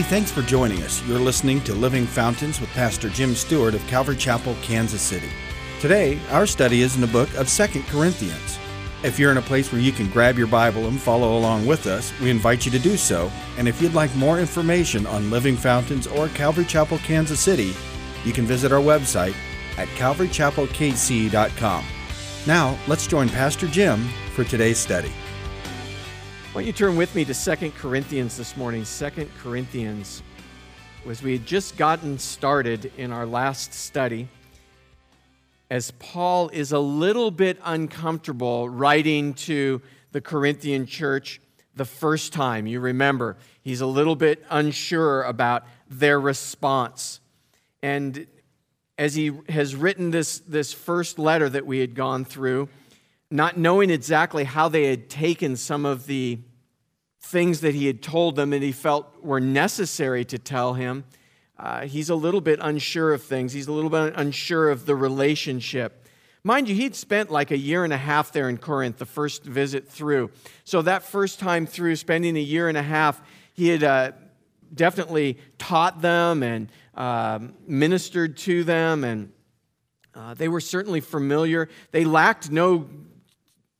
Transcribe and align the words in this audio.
Hey, 0.00 0.08
thanks 0.08 0.32
for 0.32 0.40
joining 0.40 0.82
us. 0.82 1.06
You're 1.06 1.18
listening 1.18 1.60
to 1.64 1.74
Living 1.74 2.06
Fountains 2.06 2.58
with 2.58 2.70
Pastor 2.70 3.10
Jim 3.10 3.34
Stewart 3.34 3.74
of 3.74 3.86
Calvary 3.86 4.16
Chapel, 4.16 4.56
Kansas 4.62 5.02
City. 5.02 5.28
Today, 5.78 6.18
our 6.30 6.46
study 6.46 6.80
is 6.80 6.94
in 6.94 7.02
the 7.02 7.06
book 7.06 7.28
of 7.34 7.50
Second 7.50 7.82
Corinthians. 7.82 8.58
If 9.02 9.18
you're 9.18 9.30
in 9.30 9.36
a 9.36 9.42
place 9.42 9.70
where 9.70 9.80
you 9.82 9.92
can 9.92 10.08
grab 10.08 10.38
your 10.38 10.46
Bible 10.46 10.86
and 10.86 10.98
follow 10.98 11.36
along 11.36 11.66
with 11.66 11.86
us, 11.86 12.18
we 12.18 12.30
invite 12.30 12.64
you 12.64 12.72
to 12.72 12.78
do 12.78 12.96
so. 12.96 13.30
And 13.58 13.68
if 13.68 13.82
you'd 13.82 13.92
like 13.92 14.16
more 14.16 14.40
information 14.40 15.06
on 15.06 15.30
Living 15.30 15.54
Fountains 15.54 16.06
or 16.06 16.28
Calvary 16.28 16.64
Chapel, 16.64 16.96
Kansas 17.00 17.38
City, 17.38 17.74
you 18.24 18.32
can 18.32 18.46
visit 18.46 18.72
our 18.72 18.80
website 18.80 19.34
at 19.76 19.88
calvarychapelkc.com. 19.98 21.84
Now, 22.46 22.78
let's 22.86 23.06
join 23.06 23.28
Pastor 23.28 23.66
Jim 23.66 24.08
for 24.32 24.44
today's 24.44 24.78
study. 24.78 25.12
Why 26.52 26.62
don't 26.62 26.66
you 26.66 26.72
turn 26.72 26.96
with 26.96 27.14
me 27.14 27.24
to 27.26 27.32
Second 27.32 27.76
Corinthians 27.76 28.36
this 28.36 28.56
morning? 28.56 28.84
Second 28.84 29.30
Corinthians, 29.40 30.20
as 31.08 31.22
we 31.22 31.34
had 31.34 31.46
just 31.46 31.76
gotten 31.76 32.18
started 32.18 32.90
in 32.96 33.12
our 33.12 33.24
last 33.24 33.72
study, 33.72 34.26
as 35.70 35.92
Paul 35.92 36.48
is 36.48 36.72
a 36.72 36.80
little 36.80 37.30
bit 37.30 37.60
uncomfortable 37.62 38.68
writing 38.68 39.34
to 39.34 39.80
the 40.10 40.20
Corinthian 40.20 40.86
church 40.86 41.40
the 41.76 41.84
first 41.84 42.32
time. 42.32 42.66
You 42.66 42.80
remember, 42.80 43.36
he's 43.62 43.80
a 43.80 43.86
little 43.86 44.16
bit 44.16 44.44
unsure 44.50 45.22
about 45.22 45.62
their 45.88 46.18
response. 46.18 47.20
And 47.80 48.26
as 48.98 49.14
he 49.14 49.30
has 49.48 49.76
written 49.76 50.10
this, 50.10 50.40
this 50.40 50.72
first 50.72 51.16
letter 51.16 51.48
that 51.48 51.64
we 51.64 51.78
had 51.78 51.94
gone 51.94 52.24
through, 52.24 52.68
not 53.30 53.56
knowing 53.56 53.90
exactly 53.90 54.44
how 54.44 54.68
they 54.68 54.84
had 54.84 55.08
taken 55.08 55.56
some 55.56 55.86
of 55.86 56.06
the 56.06 56.40
things 57.20 57.60
that 57.60 57.74
he 57.74 57.86
had 57.86 58.02
told 58.02 58.34
them 58.36 58.52
and 58.52 58.62
he 58.62 58.72
felt 58.72 59.22
were 59.22 59.40
necessary 59.40 60.24
to 60.24 60.38
tell 60.38 60.74
him, 60.74 61.04
uh, 61.58 61.82
he's 61.82 62.08
a 62.08 62.14
little 62.14 62.40
bit 62.40 62.58
unsure 62.62 63.12
of 63.12 63.22
things. 63.22 63.52
He's 63.52 63.68
a 63.68 63.72
little 63.72 63.90
bit 63.90 64.14
unsure 64.16 64.70
of 64.70 64.86
the 64.86 64.96
relationship. 64.96 66.06
Mind 66.42 66.70
you, 66.70 66.74
he'd 66.74 66.96
spent 66.96 67.30
like 67.30 67.50
a 67.50 67.58
year 67.58 67.84
and 67.84 67.92
a 67.92 67.98
half 67.98 68.32
there 68.32 68.48
in 68.48 68.56
Corinth, 68.56 68.96
the 68.96 69.04
first 69.04 69.44
visit 69.44 69.86
through. 69.86 70.30
So, 70.64 70.80
that 70.82 71.02
first 71.02 71.38
time 71.38 71.66
through, 71.66 71.96
spending 71.96 72.34
a 72.38 72.40
year 72.40 72.68
and 72.70 72.78
a 72.78 72.82
half, 72.82 73.20
he 73.52 73.68
had 73.68 73.84
uh, 73.84 74.12
definitely 74.72 75.36
taught 75.58 76.00
them 76.00 76.42
and 76.42 76.72
um, 76.94 77.52
ministered 77.66 78.38
to 78.38 78.64
them, 78.64 79.04
and 79.04 79.30
uh, 80.14 80.32
they 80.32 80.48
were 80.48 80.62
certainly 80.62 81.00
familiar. 81.00 81.68
They 81.90 82.06
lacked 82.06 82.50
no 82.50 82.88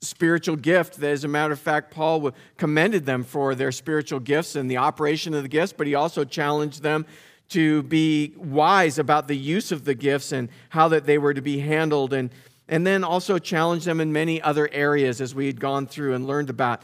spiritual 0.01 0.57
gift. 0.57 1.01
That, 1.01 1.11
as 1.11 1.25
a 1.25 1.29
matter 1.29 1.53
of 1.53 1.59
fact, 1.59 1.91
Paul 1.91 2.33
commended 2.57 3.07
them 3.07 3.23
for 3.23 3.55
their 3.55 3.73
spiritual 3.73 4.21
gifts 4.21 4.57
and 4.57 4.71
the 4.71 4.79
operation 4.79 5.35
of 5.35 5.43
the 5.43 5.49
gifts, 5.49 5.73
but 5.73 5.87
he 5.87 5.95
also 5.95 6.25
challenged 6.25 6.83
them 6.83 7.07
to 7.51 7.83
be 7.85 8.33
wise 8.37 8.99
about 8.99 9.29
the 9.29 9.37
use 9.37 9.73
of 9.73 9.85
the 9.85 9.95
gifts 9.95 10.33
and 10.33 10.49
how 10.71 10.89
that 10.89 11.05
they 11.05 11.19
were 11.19 11.35
to 11.35 11.43
be 11.43 11.59
handled 11.59 12.13
and 12.13 12.31
and 12.69 12.87
then 12.87 13.03
also 13.03 13.37
challenged 13.37 13.85
them 13.85 14.01
in 14.01 14.13
many 14.13 14.41
other 14.41 14.69
areas 14.73 15.21
as 15.21 15.35
we 15.35 15.47
had 15.47 15.59
gone 15.59 15.89
through 15.89 16.15
and 16.15 16.29
learned 16.29 16.49
about 16.49 16.81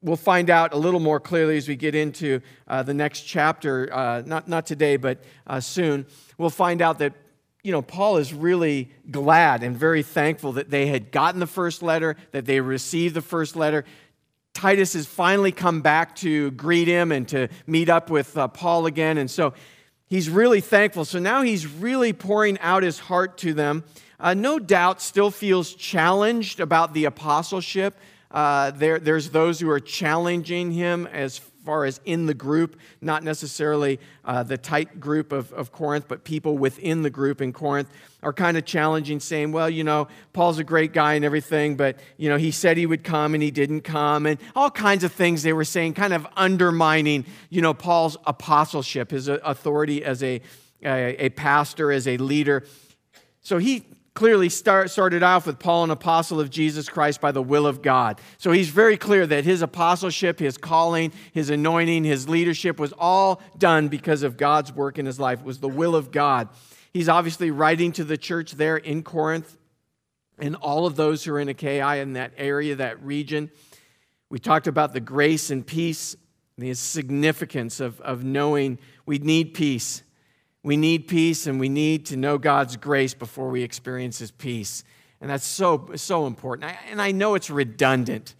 we'll 0.00 0.16
find 0.16 0.48
out 0.48 0.72
a 0.72 0.76
little 0.76 1.00
more 1.00 1.20
clearly 1.20 1.58
as 1.58 1.68
we 1.68 1.76
get 1.76 1.94
into 1.94 2.40
uh, 2.68 2.82
the 2.82 2.94
next 2.94 3.22
chapter 3.22 3.92
uh, 3.92 4.22
not, 4.24 4.48
not 4.48 4.64
today 4.64 4.96
but 4.96 5.22
uh, 5.46 5.60
soon 5.60 6.06
we'll 6.38 6.48
find 6.48 6.80
out 6.80 6.98
that 6.98 7.12
you 7.68 7.72
know, 7.72 7.82
Paul 7.82 8.16
is 8.16 8.32
really 8.32 8.90
glad 9.10 9.62
and 9.62 9.76
very 9.76 10.02
thankful 10.02 10.52
that 10.52 10.70
they 10.70 10.86
had 10.86 11.12
gotten 11.12 11.38
the 11.38 11.46
first 11.46 11.82
letter, 11.82 12.16
that 12.32 12.46
they 12.46 12.62
received 12.62 13.14
the 13.14 13.20
first 13.20 13.56
letter. 13.56 13.84
Titus 14.54 14.94
has 14.94 15.06
finally 15.06 15.52
come 15.52 15.82
back 15.82 16.16
to 16.16 16.50
greet 16.52 16.88
him 16.88 17.12
and 17.12 17.28
to 17.28 17.48
meet 17.66 17.90
up 17.90 18.08
with 18.08 18.34
uh, 18.38 18.48
Paul 18.48 18.86
again. 18.86 19.18
And 19.18 19.30
so 19.30 19.52
he's 20.06 20.30
really 20.30 20.62
thankful. 20.62 21.04
So 21.04 21.18
now 21.18 21.42
he's 21.42 21.66
really 21.66 22.14
pouring 22.14 22.58
out 22.60 22.82
his 22.82 22.98
heart 22.98 23.36
to 23.38 23.52
them. 23.52 23.84
Uh, 24.18 24.32
no 24.32 24.58
doubt, 24.58 25.02
still 25.02 25.30
feels 25.30 25.74
challenged 25.74 26.60
about 26.60 26.94
the 26.94 27.04
apostleship. 27.04 27.98
Uh, 28.30 28.70
there, 28.70 28.98
there's 28.98 29.28
those 29.28 29.60
who 29.60 29.68
are 29.68 29.78
challenging 29.78 30.72
him 30.72 31.06
as 31.08 31.38
far 31.68 31.84
as 31.84 32.00
in 32.06 32.24
the 32.24 32.32
group, 32.32 32.80
not 33.02 33.22
necessarily 33.22 34.00
uh, 34.24 34.42
the 34.42 34.56
tight 34.56 34.98
group 34.98 35.32
of, 35.32 35.52
of 35.52 35.70
Corinth, 35.70 36.06
but 36.08 36.24
people 36.24 36.56
within 36.56 37.02
the 37.02 37.10
group 37.10 37.42
in 37.42 37.52
Corinth 37.52 37.90
are 38.22 38.32
kind 38.32 38.56
of 38.56 38.64
challenging, 38.64 39.20
saying, 39.20 39.52
well, 39.52 39.68
you 39.68 39.84
know, 39.84 40.08
Paul's 40.32 40.58
a 40.58 40.64
great 40.64 40.94
guy 40.94 41.12
and 41.12 41.26
everything, 41.26 41.76
but, 41.76 41.98
you 42.16 42.30
know, 42.30 42.38
he 42.38 42.50
said 42.50 42.78
he 42.78 42.86
would 42.86 43.04
come 43.04 43.34
and 43.34 43.42
he 43.42 43.50
didn't 43.50 43.82
come, 43.82 44.24
and 44.24 44.38
all 44.56 44.70
kinds 44.70 45.04
of 45.04 45.12
things 45.12 45.42
they 45.42 45.52
were 45.52 45.62
saying, 45.62 45.92
kind 45.92 46.14
of 46.14 46.26
undermining, 46.38 47.26
you 47.50 47.60
know, 47.60 47.74
Paul's 47.74 48.16
apostleship, 48.24 49.10
his 49.10 49.28
authority 49.28 50.02
as 50.02 50.22
a, 50.22 50.40
a, 50.82 51.26
a 51.26 51.28
pastor, 51.28 51.92
as 51.92 52.08
a 52.08 52.16
leader. 52.16 52.64
So 53.42 53.58
he 53.58 53.84
clearly 54.18 54.48
start, 54.48 54.90
started 54.90 55.22
off 55.22 55.46
with 55.46 55.60
Paul, 55.60 55.84
an 55.84 55.92
apostle 55.92 56.40
of 56.40 56.50
Jesus 56.50 56.88
Christ 56.88 57.20
by 57.20 57.30
the 57.30 57.40
will 57.40 57.68
of 57.68 57.82
God. 57.82 58.20
So 58.38 58.50
he's 58.50 58.68
very 58.68 58.96
clear 58.96 59.24
that 59.28 59.44
his 59.44 59.62
apostleship, 59.62 60.40
his 60.40 60.58
calling, 60.58 61.12
his 61.32 61.50
anointing, 61.50 62.02
his 62.02 62.28
leadership 62.28 62.80
was 62.80 62.92
all 62.98 63.40
done 63.56 63.86
because 63.86 64.24
of 64.24 64.36
God's 64.36 64.72
work 64.72 64.98
in 64.98 65.06
his 65.06 65.20
life. 65.20 65.38
It 65.38 65.44
was 65.44 65.60
the 65.60 65.68
will 65.68 65.94
of 65.94 66.10
God. 66.10 66.48
He's 66.92 67.08
obviously 67.08 67.52
writing 67.52 67.92
to 67.92 68.02
the 68.02 68.16
church 68.16 68.54
there 68.54 68.76
in 68.76 69.04
Corinth 69.04 69.56
and 70.36 70.56
all 70.56 70.84
of 70.84 70.96
those 70.96 71.22
who 71.22 71.32
are 71.34 71.38
in 71.38 71.48
Achaia 71.48 71.98
in 71.98 72.14
that 72.14 72.32
area, 72.36 72.74
that 72.74 73.00
region. 73.00 73.52
We 74.30 74.40
talked 74.40 74.66
about 74.66 74.94
the 74.94 75.00
grace 75.00 75.50
and 75.50 75.64
peace, 75.64 76.16
the 76.56 76.74
significance 76.74 77.78
of, 77.78 78.00
of 78.00 78.24
knowing 78.24 78.80
we 79.06 79.18
need 79.18 79.54
peace. 79.54 80.02
We 80.62 80.76
need 80.76 81.08
peace 81.08 81.46
and 81.46 81.60
we 81.60 81.68
need 81.68 82.06
to 82.06 82.16
know 82.16 82.38
God's 82.38 82.76
grace 82.76 83.14
before 83.14 83.48
we 83.48 83.62
experience 83.62 84.18
His 84.18 84.30
peace. 84.30 84.84
And 85.20 85.30
that's 85.30 85.46
so, 85.46 85.90
so 85.96 86.26
important. 86.26 86.72
And 86.90 87.00
I 87.00 87.12
know 87.12 87.34
it's 87.34 87.50
redundant. 87.50 88.34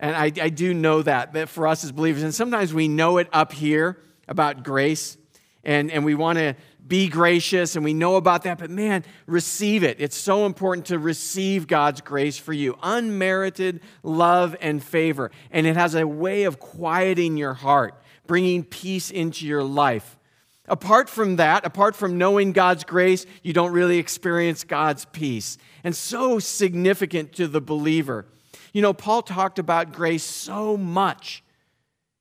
And 0.00 0.16
I, 0.16 0.24
I 0.24 0.48
do 0.48 0.74
know 0.74 1.02
that, 1.02 1.32
that 1.34 1.48
for 1.48 1.66
us 1.66 1.84
as 1.84 1.92
believers. 1.92 2.22
And 2.22 2.34
sometimes 2.34 2.74
we 2.74 2.88
know 2.88 3.18
it 3.18 3.28
up 3.32 3.52
here 3.52 3.98
about 4.28 4.64
grace 4.64 5.16
and, 5.64 5.90
and 5.90 6.04
we 6.04 6.14
want 6.14 6.38
to 6.38 6.54
be 6.86 7.08
gracious 7.08 7.76
and 7.76 7.84
we 7.84 7.94
know 7.94 8.16
about 8.16 8.42
that, 8.42 8.58
but 8.58 8.70
man, 8.70 9.04
receive 9.26 9.84
it. 9.84 10.00
It's 10.00 10.16
so 10.16 10.46
important 10.46 10.86
to 10.86 10.98
receive 10.98 11.66
God's 11.68 12.00
grace 12.00 12.36
for 12.36 12.52
you. 12.52 12.76
Unmerited 12.82 13.80
love 14.02 14.56
and 14.60 14.82
favor. 14.82 15.30
And 15.50 15.66
it 15.66 15.76
has 15.76 15.94
a 15.94 16.06
way 16.06 16.44
of 16.44 16.58
quieting 16.58 17.36
your 17.36 17.54
heart, 17.54 17.94
bringing 18.26 18.64
peace 18.64 19.10
into 19.10 19.46
your 19.46 19.62
life. 19.62 20.18
Apart 20.68 21.08
from 21.08 21.36
that, 21.36 21.66
apart 21.66 21.96
from 21.96 22.18
knowing 22.18 22.52
God's 22.52 22.84
grace, 22.84 23.26
you 23.42 23.52
don't 23.52 23.72
really 23.72 23.98
experience 23.98 24.62
God's 24.62 25.04
peace. 25.06 25.58
And 25.82 25.94
so 25.94 26.38
significant 26.38 27.32
to 27.34 27.48
the 27.48 27.60
believer. 27.60 28.26
You 28.72 28.80
know, 28.80 28.92
Paul 28.92 29.22
talked 29.22 29.58
about 29.58 29.92
grace 29.92 30.22
so 30.22 30.76
much. 30.76 31.42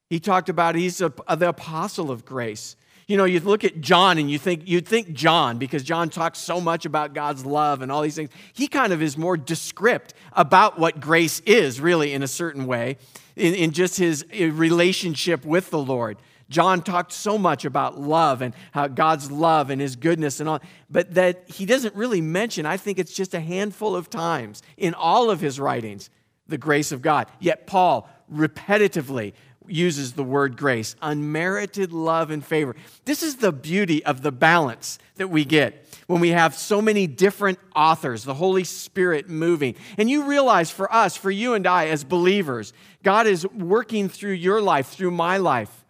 He 0.09 0.19
talked 0.19 0.49
about 0.49 0.75
he's 0.75 1.01
a, 1.01 1.13
the 1.37 1.49
apostle 1.49 2.09
of 2.09 2.25
grace. 2.25 2.75
You 3.07 3.17
know, 3.17 3.25
you 3.25 3.39
look 3.39 3.63
at 3.63 3.79
John 3.79 4.17
and 4.17 4.31
you 4.31 4.37
think 4.37 4.63
you'd 4.65 4.87
think 4.87 5.13
John 5.13 5.57
because 5.57 5.83
John 5.83 6.09
talks 6.09 6.39
so 6.39 6.59
much 6.59 6.85
about 6.85 7.13
God's 7.13 7.45
love 7.45 7.81
and 7.81 7.91
all 7.91 8.01
these 8.01 8.15
things. 8.15 8.29
He 8.53 8.67
kind 8.67 8.91
of 8.91 9.01
is 9.01 9.17
more 9.17 9.37
descript 9.37 10.13
about 10.33 10.79
what 10.79 10.99
grace 10.99 11.41
is, 11.41 11.79
really, 11.79 12.13
in 12.13 12.23
a 12.23 12.27
certain 12.27 12.65
way, 12.65 12.97
in, 13.35 13.53
in 13.53 13.71
just 13.71 13.97
his 13.97 14.25
relationship 14.31 15.45
with 15.45 15.69
the 15.69 15.79
Lord. 15.79 16.17
John 16.51 16.81
talked 16.81 17.13
so 17.13 17.37
much 17.37 17.65
about 17.65 17.99
love 17.99 18.41
and 18.41 18.53
how 18.73 18.87
God's 18.87 19.31
love 19.31 19.69
and 19.69 19.81
his 19.81 19.95
goodness 19.95 20.39
and 20.39 20.49
all, 20.49 20.59
but 20.89 21.15
that 21.15 21.49
he 21.49 21.65
doesn't 21.65 21.95
really 21.95 22.21
mention, 22.21 22.65
I 22.65 22.77
think 22.77 22.99
it's 22.99 23.13
just 23.13 23.33
a 23.33 23.39
handful 23.39 23.95
of 23.95 24.09
times 24.09 24.61
in 24.77 24.93
all 24.93 25.31
of 25.31 25.39
his 25.39 25.59
writings, 25.59 26.09
the 26.47 26.57
grace 26.57 26.91
of 26.91 27.01
God. 27.01 27.27
Yet 27.39 27.65
Paul 27.65 28.07
repetitively 28.31 29.33
uses 29.67 30.13
the 30.13 30.23
word 30.23 30.57
grace, 30.57 30.95
unmerited 31.01 31.93
love 31.93 32.31
and 32.31 32.43
favor. 32.43 32.75
This 33.05 33.23
is 33.23 33.37
the 33.37 33.53
beauty 33.53 34.03
of 34.03 34.21
the 34.21 34.31
balance 34.31 34.99
that 35.15 35.29
we 35.29 35.45
get 35.45 35.87
when 36.07 36.19
we 36.19 36.29
have 36.29 36.55
so 36.55 36.81
many 36.81 37.07
different 37.07 37.59
authors, 37.73 38.25
the 38.25 38.33
Holy 38.33 38.65
Spirit 38.65 39.29
moving. 39.29 39.75
And 39.97 40.09
you 40.09 40.23
realize 40.23 40.69
for 40.69 40.91
us, 40.93 41.15
for 41.15 41.31
you 41.31 41.53
and 41.53 41.65
I 41.65 41.87
as 41.87 42.03
believers, 42.03 42.73
God 43.03 43.27
is 43.27 43.47
working 43.47 44.09
through 44.09 44.33
your 44.33 44.61
life, 44.61 44.87
through 44.87 45.11
my 45.11 45.37
life 45.37 45.80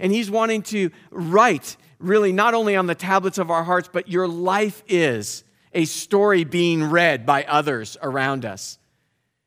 and 0.00 0.12
He's 0.12 0.30
wanting 0.30 0.62
to 0.62 0.90
write, 1.10 1.76
really, 1.98 2.32
not 2.32 2.54
only 2.54 2.76
on 2.76 2.86
the 2.86 2.94
tablets 2.94 3.38
of 3.38 3.50
our 3.50 3.64
hearts, 3.64 3.88
but 3.92 4.08
your 4.08 4.28
life 4.28 4.82
is 4.88 5.44
a 5.72 5.84
story 5.84 6.44
being 6.44 6.84
read 6.84 7.26
by 7.26 7.44
others 7.44 7.96
around 8.02 8.44
us. 8.44 8.78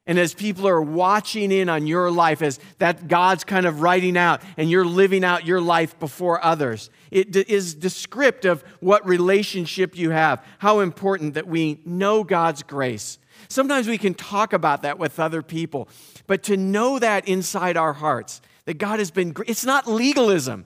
And 0.07 0.17
as 0.17 0.33
people 0.33 0.65
are 0.69 0.81
watching 0.81 1.51
in 1.51 1.67
on 1.67 1.85
your 1.85 2.09
life, 2.09 2.41
as 2.41 2.59
that 2.77 3.09
God's 3.09 3.43
kind 3.43 3.65
of 3.65 3.81
writing 3.81 4.17
out 4.17 4.41
and 4.55 4.71
you're 4.71 4.85
living 4.85 5.25
out 5.25 5.45
your 5.45 5.59
life 5.59 5.99
before 5.99 6.43
others, 6.43 6.89
it 7.11 7.35
is 7.35 7.75
descriptive 7.75 8.63
of 8.63 8.69
what 8.79 9.05
relationship 9.05 9.97
you 9.97 10.11
have, 10.11 10.43
how 10.59 10.79
important 10.79 11.33
that 11.33 11.45
we 11.45 11.81
know 11.83 12.23
God's 12.23 12.63
grace. 12.63 13.19
Sometimes 13.49 13.87
we 13.87 13.97
can 13.97 14.13
talk 14.13 14.53
about 14.53 14.81
that 14.83 14.97
with 14.97 15.19
other 15.19 15.41
people, 15.41 15.89
but 16.25 16.41
to 16.43 16.55
know 16.55 16.99
that 16.99 17.27
inside 17.27 17.75
our 17.75 17.93
hearts, 17.93 18.41
that 18.67 18.77
God 18.77 18.99
has 18.99 19.11
been, 19.11 19.33
it's 19.47 19.63
not 19.63 19.87
legalism. 19.87 20.65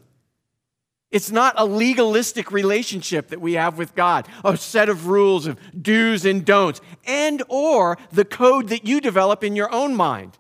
It's 1.11 1.29
not 1.29 1.53
a 1.55 1.65
legalistic 1.65 2.51
relationship 2.51 3.27
that 3.27 3.39
we 3.39 3.53
have 3.53 3.77
with 3.77 3.93
God, 3.93 4.27
a 4.43 4.57
set 4.57 4.89
of 4.89 5.05
rules 5.05 5.45
of 5.45 5.59
do's 5.79 6.25
and 6.25 6.43
don'ts, 6.43 6.81
and 7.05 7.43
or 7.47 7.99
the 8.11 8.25
code 8.25 8.69
that 8.69 8.87
you 8.87 9.01
develop 9.01 9.43
in 9.43 9.55
your 9.55 9.71
own 9.71 9.95
mind. 9.95 10.39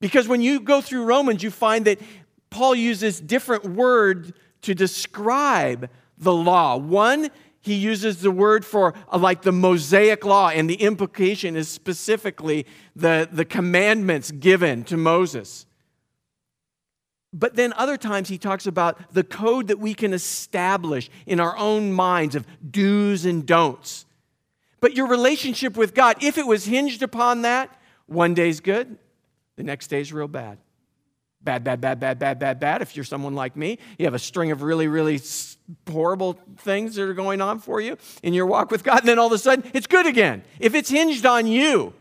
Because 0.00 0.28
when 0.28 0.40
you 0.42 0.60
go 0.60 0.80
through 0.80 1.06
Romans, 1.06 1.42
you 1.42 1.50
find 1.50 1.84
that 1.86 1.98
Paul 2.50 2.76
uses 2.76 3.20
different 3.20 3.64
words 3.64 4.30
to 4.62 4.72
describe 4.72 5.90
the 6.16 6.32
law. 6.32 6.76
One, 6.76 7.30
he 7.62 7.74
uses 7.74 8.20
the 8.20 8.30
word 8.30 8.64
for 8.64 8.94
uh, 9.10 9.18
like 9.18 9.42
the 9.42 9.50
Mosaic 9.50 10.24
law, 10.24 10.50
and 10.50 10.70
the 10.70 10.80
implication 10.80 11.56
is 11.56 11.68
specifically 11.68 12.64
the, 12.94 13.28
the 13.32 13.44
commandments 13.44 14.30
given 14.30 14.84
to 14.84 14.96
Moses. 14.96 15.66
But 17.38 17.54
then 17.54 17.74
other 17.74 17.98
times 17.98 18.30
he 18.30 18.38
talks 18.38 18.66
about 18.66 19.12
the 19.12 19.22
code 19.22 19.68
that 19.68 19.78
we 19.78 19.92
can 19.92 20.14
establish 20.14 21.10
in 21.26 21.38
our 21.38 21.54
own 21.58 21.92
minds 21.92 22.34
of 22.34 22.46
do's 22.68 23.26
and 23.26 23.44
don'ts. 23.44 24.06
But 24.80 24.94
your 24.94 25.06
relationship 25.06 25.76
with 25.76 25.94
God, 25.94 26.16
if 26.22 26.38
it 26.38 26.46
was 26.46 26.64
hinged 26.64 27.02
upon 27.02 27.42
that, 27.42 27.78
one 28.06 28.32
day's 28.32 28.60
good, 28.60 28.96
the 29.56 29.64
next 29.64 29.88
day's 29.88 30.14
real 30.14 30.28
bad. 30.28 30.56
Bad, 31.42 31.62
bad, 31.62 31.78
bad, 31.78 32.00
bad, 32.00 32.18
bad, 32.18 32.38
bad, 32.38 32.58
bad. 32.58 32.80
If 32.80 32.96
you're 32.96 33.04
someone 33.04 33.34
like 33.34 33.54
me, 33.54 33.78
you 33.98 34.06
have 34.06 34.14
a 34.14 34.18
string 34.18 34.50
of 34.50 34.62
really, 34.62 34.88
really 34.88 35.20
horrible 35.90 36.38
things 36.56 36.94
that 36.94 37.02
are 37.02 37.14
going 37.14 37.42
on 37.42 37.58
for 37.58 37.82
you 37.82 37.98
in 38.22 38.32
your 38.32 38.46
walk 38.46 38.70
with 38.70 38.82
God, 38.82 39.00
and 39.00 39.08
then 39.08 39.18
all 39.18 39.26
of 39.26 39.32
a 39.32 39.38
sudden 39.38 39.70
it's 39.74 39.86
good 39.86 40.06
again. 40.06 40.42
If 40.58 40.74
it's 40.74 40.88
hinged 40.88 41.26
on 41.26 41.46
you, 41.46 41.92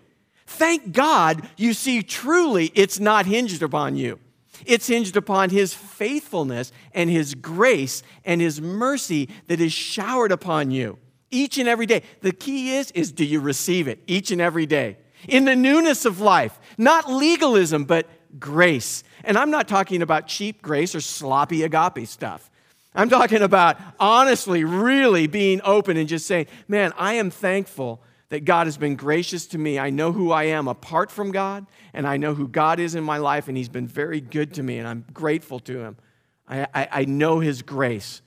thank 0.48 0.94
God 0.94 1.48
you 1.58 1.74
see 1.74 2.02
truly 2.04 2.72
it's 2.74 3.02
not 3.02 3.26
hinged 3.26 3.62
upon 3.62 3.98
you. 3.98 4.20
It's 4.66 4.88
hinged 4.88 5.18
upon 5.18 5.50
his 5.50 5.74
faithfulness 5.74 6.72
and 6.94 7.10
his 7.10 7.36
grace 7.36 8.04
and 8.24 8.42
his 8.42 8.62
mercy 8.62 9.30
that 9.48 9.60
is 9.60 9.74
showered 9.74 10.32
upon 10.32 10.72
you 10.72 10.98
each 11.32 11.58
and 11.58 11.68
every 11.68 11.86
day. 11.86 12.04
The 12.22 12.32
key 12.32 12.76
is 12.76 12.92
is 12.92 13.12
do 13.12 13.26
you 13.26 13.40
receive 13.40 13.88
it 13.88 14.00
each 14.08 14.32
and 14.32 14.42
every 14.42 14.66
day? 14.66 14.98
In 15.28 15.46
the 15.46 15.56
newness 15.56 16.06
of 16.06 16.20
life, 16.20 16.60
not 16.78 17.12
legalism, 17.12 17.86
but 17.86 18.08
grace. 18.40 19.04
And 19.24 19.38
I'm 19.38 19.50
not 19.50 19.68
talking 19.68 20.02
about 20.02 20.28
cheap 20.28 20.62
grace 20.62 20.94
or 20.94 21.02
sloppy 21.02 21.64
agape 21.64 22.08
stuff. 22.08 22.50
I'm 22.94 23.10
talking 23.10 23.42
about 23.42 23.78
honestly, 24.00 24.64
really 24.64 25.28
being 25.28 25.62
open 25.64 25.98
and 25.98 26.08
just 26.08 26.28
saying, 26.28 26.48
man, 26.68 26.94
I 26.98 27.14
am 27.14 27.30
thankful 27.30 28.02
that 28.30 28.46
God 28.46 28.68
has 28.68 28.78
been 28.78 28.96
gracious 28.96 29.46
to 29.48 29.58
me. 29.58 29.78
I 29.78 29.90
know 29.90 30.12
who 30.12 30.32
I 30.32 30.46
am 30.46 30.68
apart 30.68 31.12
from 31.12 31.32
God, 31.32 31.66
and 31.94 32.08
I 32.08 32.18
know 32.18 32.34
who 32.34 32.48
God 32.48 32.80
is 32.80 32.96
in 32.96 33.04
my 33.04 33.18
life, 33.18 33.48
and 33.48 33.56
He's 33.56 33.70
been 33.70 33.88
very 33.88 34.20
good 34.22 34.54
to 34.56 34.64
me, 34.64 34.80
and 34.80 34.88
I'm 34.88 35.06
grateful 35.14 35.60
to 35.62 35.80
Him. 35.80 35.98
I, 36.48 36.68
I, 36.74 36.88
I 36.92 37.06
know 37.06 37.40
His 37.40 37.62
grace. 37.62 38.22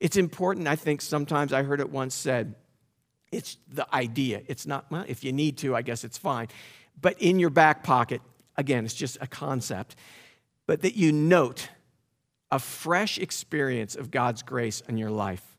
It's 0.00 0.16
important, 0.16 0.68
I 0.68 0.76
think, 0.76 1.00
sometimes 1.00 1.52
I 1.52 1.62
heard 1.62 1.80
it 1.80 1.90
once 1.90 2.14
said, 2.14 2.54
it's 3.30 3.56
the 3.72 3.92
idea. 3.94 4.42
It's 4.46 4.66
not, 4.66 4.90
well, 4.90 5.04
if 5.08 5.24
you 5.24 5.32
need 5.32 5.58
to, 5.58 5.74
I 5.74 5.82
guess 5.82 6.04
it's 6.04 6.18
fine. 6.18 6.48
But 7.00 7.20
in 7.20 7.38
your 7.38 7.50
back 7.50 7.82
pocket, 7.82 8.22
again, 8.56 8.84
it's 8.84 8.94
just 8.94 9.18
a 9.20 9.26
concept, 9.26 9.96
but 10.66 10.82
that 10.82 10.96
you 10.96 11.10
note 11.10 11.68
a 12.50 12.58
fresh 12.58 13.18
experience 13.18 13.96
of 13.96 14.10
God's 14.10 14.42
grace 14.42 14.82
in 14.88 14.96
your 14.96 15.10
life 15.10 15.53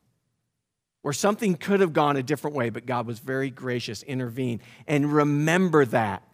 where 1.06 1.12
something 1.12 1.54
could 1.54 1.78
have 1.78 1.92
gone 1.92 2.16
a 2.16 2.22
different 2.24 2.56
way, 2.56 2.68
but 2.68 2.84
God 2.84 3.06
was 3.06 3.20
very 3.20 3.48
gracious, 3.48 4.02
intervened. 4.02 4.60
And 4.88 5.12
remember 5.12 5.84
that. 5.84 6.24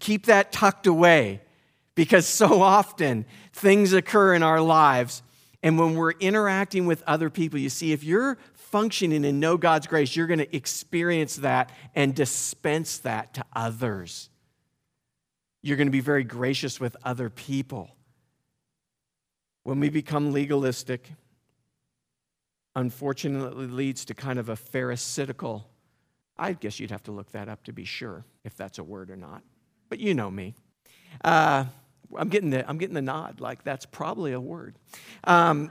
Keep 0.00 0.26
that 0.26 0.50
tucked 0.50 0.88
away 0.88 1.42
because 1.94 2.26
so 2.26 2.60
often 2.60 3.24
things 3.52 3.92
occur 3.92 4.34
in 4.34 4.42
our 4.42 4.60
lives. 4.60 5.22
And 5.62 5.78
when 5.78 5.94
we're 5.94 6.14
interacting 6.18 6.86
with 6.86 7.04
other 7.06 7.30
people, 7.30 7.60
you 7.60 7.68
see, 7.68 7.92
if 7.92 8.02
you're 8.02 8.36
functioning 8.54 9.24
and 9.24 9.38
know 9.38 9.56
God's 9.56 9.86
grace, 9.86 10.16
you're 10.16 10.26
going 10.26 10.40
to 10.40 10.56
experience 10.56 11.36
that 11.36 11.70
and 11.94 12.12
dispense 12.12 12.98
that 12.98 13.34
to 13.34 13.44
others. 13.54 14.28
You're 15.62 15.76
going 15.76 15.86
to 15.86 15.92
be 15.92 16.00
very 16.00 16.24
gracious 16.24 16.80
with 16.80 16.96
other 17.04 17.30
people. 17.30 17.94
When 19.62 19.78
we 19.78 19.88
become 19.88 20.32
legalistic, 20.32 21.12
unfortunately 22.76 23.66
leads 23.66 24.04
to 24.06 24.14
kind 24.14 24.38
of 24.38 24.48
a 24.48 24.56
pharisaical. 24.56 25.64
I 26.36 26.52
guess 26.54 26.80
you'd 26.80 26.90
have 26.90 27.02
to 27.04 27.12
look 27.12 27.32
that 27.32 27.48
up 27.48 27.64
to 27.64 27.72
be 27.72 27.84
sure 27.84 28.24
if 28.44 28.56
that's 28.56 28.78
a 28.78 28.84
word 28.84 29.10
or 29.10 29.16
not. 29.16 29.42
But 29.88 30.00
you 30.00 30.14
know 30.14 30.30
me. 30.30 30.54
Uh, 31.24 31.64
I'm 32.16 32.28
getting 32.28 32.50
the 32.50 32.68
I'm 32.68 32.78
getting 32.78 32.94
the 32.94 33.02
nod 33.02 33.40
like 33.40 33.64
that's 33.64 33.86
probably 33.86 34.32
a 34.32 34.40
word. 34.40 34.76
Um, 35.24 35.70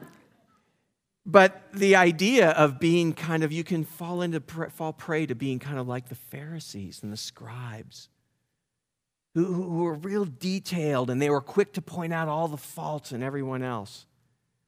but 1.25 1.61
the 1.73 1.95
idea 1.95 2.51
of 2.51 2.79
being 2.79 3.13
kind 3.13 3.43
of 3.43 3.51
you 3.51 3.63
can 3.63 3.83
fall 3.83 4.21
into 4.21 4.39
fall 4.69 4.93
prey 4.93 5.25
to 5.25 5.35
being 5.35 5.59
kind 5.59 5.77
of 5.77 5.87
like 5.87 6.09
the 6.09 6.15
Pharisees 6.15 7.01
and 7.03 7.11
the 7.11 7.17
scribes. 7.17 8.09
Who, 9.35 9.45
who 9.45 9.83
were 9.83 9.93
real 9.93 10.25
detailed 10.25 11.11
and 11.11 11.21
they 11.21 11.29
were 11.29 11.39
quick 11.39 11.73
to 11.73 11.83
point 11.83 12.13
out 12.13 12.27
all 12.27 12.47
the 12.47 12.57
faults 12.57 13.11
in 13.11 13.21
everyone 13.21 13.61
else, 13.61 14.07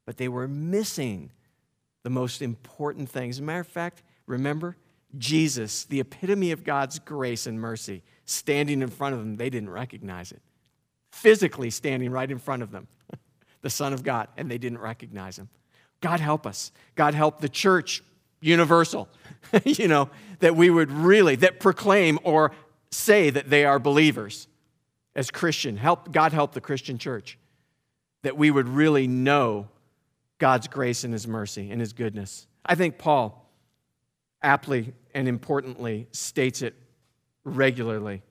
but 0.06 0.18
they 0.18 0.28
were 0.28 0.48
missing 0.48 1.32
the 2.04 2.10
most 2.10 2.42
important 2.42 3.10
things. 3.10 3.36
As 3.36 3.40
a 3.40 3.44
matter 3.44 3.62
of 3.62 3.68
fact, 3.68 4.04
remember, 4.26 4.78
Jesus, 5.18 5.86
the 5.86 6.00
epitome 6.00 6.52
of 6.52 6.64
God's 6.64 7.00
grace 7.00 7.48
and 7.48 7.60
mercy, 7.60 8.04
standing 8.26 8.82
in 8.82 8.90
front 8.90 9.14
of 9.14 9.20
them, 9.20 9.36
they 9.36 9.50
didn't 9.50 9.70
recognize 9.70 10.32
it. 10.32 10.42
Physically 11.12 11.70
standing 11.70 12.12
right 12.12 12.30
in 12.30 12.40
front 12.40 12.64
of 12.64 12.72
them, 12.72 12.88
the 13.62 13.70
Son 13.70 13.94
of 13.94 14.04
God, 14.04 14.30
and 14.38 14.50
they 14.50 14.58
didn't 14.58 14.80
recognize 14.80 15.38
him. 15.38 15.50
God 16.00 16.20
help 16.20 16.48
us. 16.48 16.72
God 16.96 17.14
help 17.14 17.42
the 17.42 17.50
church, 17.50 18.02
universal, 18.40 19.08
you 19.66 19.88
know, 19.88 20.10
that 20.40 20.56
we 20.56 20.70
would 20.70 20.92
really, 20.92 21.36
that 21.38 21.60
proclaim 21.60 22.18
or 22.24 22.52
say 22.90 23.30
that 23.30 23.50
they 23.50 23.66
are 23.66 23.80
believers 23.80 24.48
as 25.16 25.30
Christian. 25.30 25.78
Help, 25.78 26.12
God 26.12 26.34
help 26.34 26.54
the 26.54 26.62
Christian 26.62 26.98
church, 26.98 27.38
that 28.24 28.38
we 28.38 28.50
would 28.50 28.68
really 28.68 29.08
know 29.08 29.68
God's 30.42 30.68
grace 30.68 31.04
and 31.04 31.14
His 31.14 31.28
mercy 31.28 31.70
and 31.70 31.80
His 31.80 31.94
goodness. 31.94 32.48
I 32.66 32.74
think 32.74 32.98
Paul 32.98 33.48
aptly 34.42 34.94
and 35.14 35.28
importantly 35.28 36.08
states 36.12 36.64
it 36.64 36.74
regularly. 37.44 38.24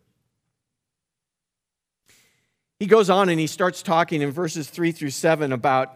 He 2.80 2.86
goes 2.86 3.10
on 3.10 3.28
and 3.28 3.38
he 3.38 3.46
starts 3.46 3.80
talking 3.80 4.22
in 4.22 4.32
verses 4.32 4.68
3 4.68 4.90
through 4.90 5.10
7 5.10 5.52
about 5.52 5.94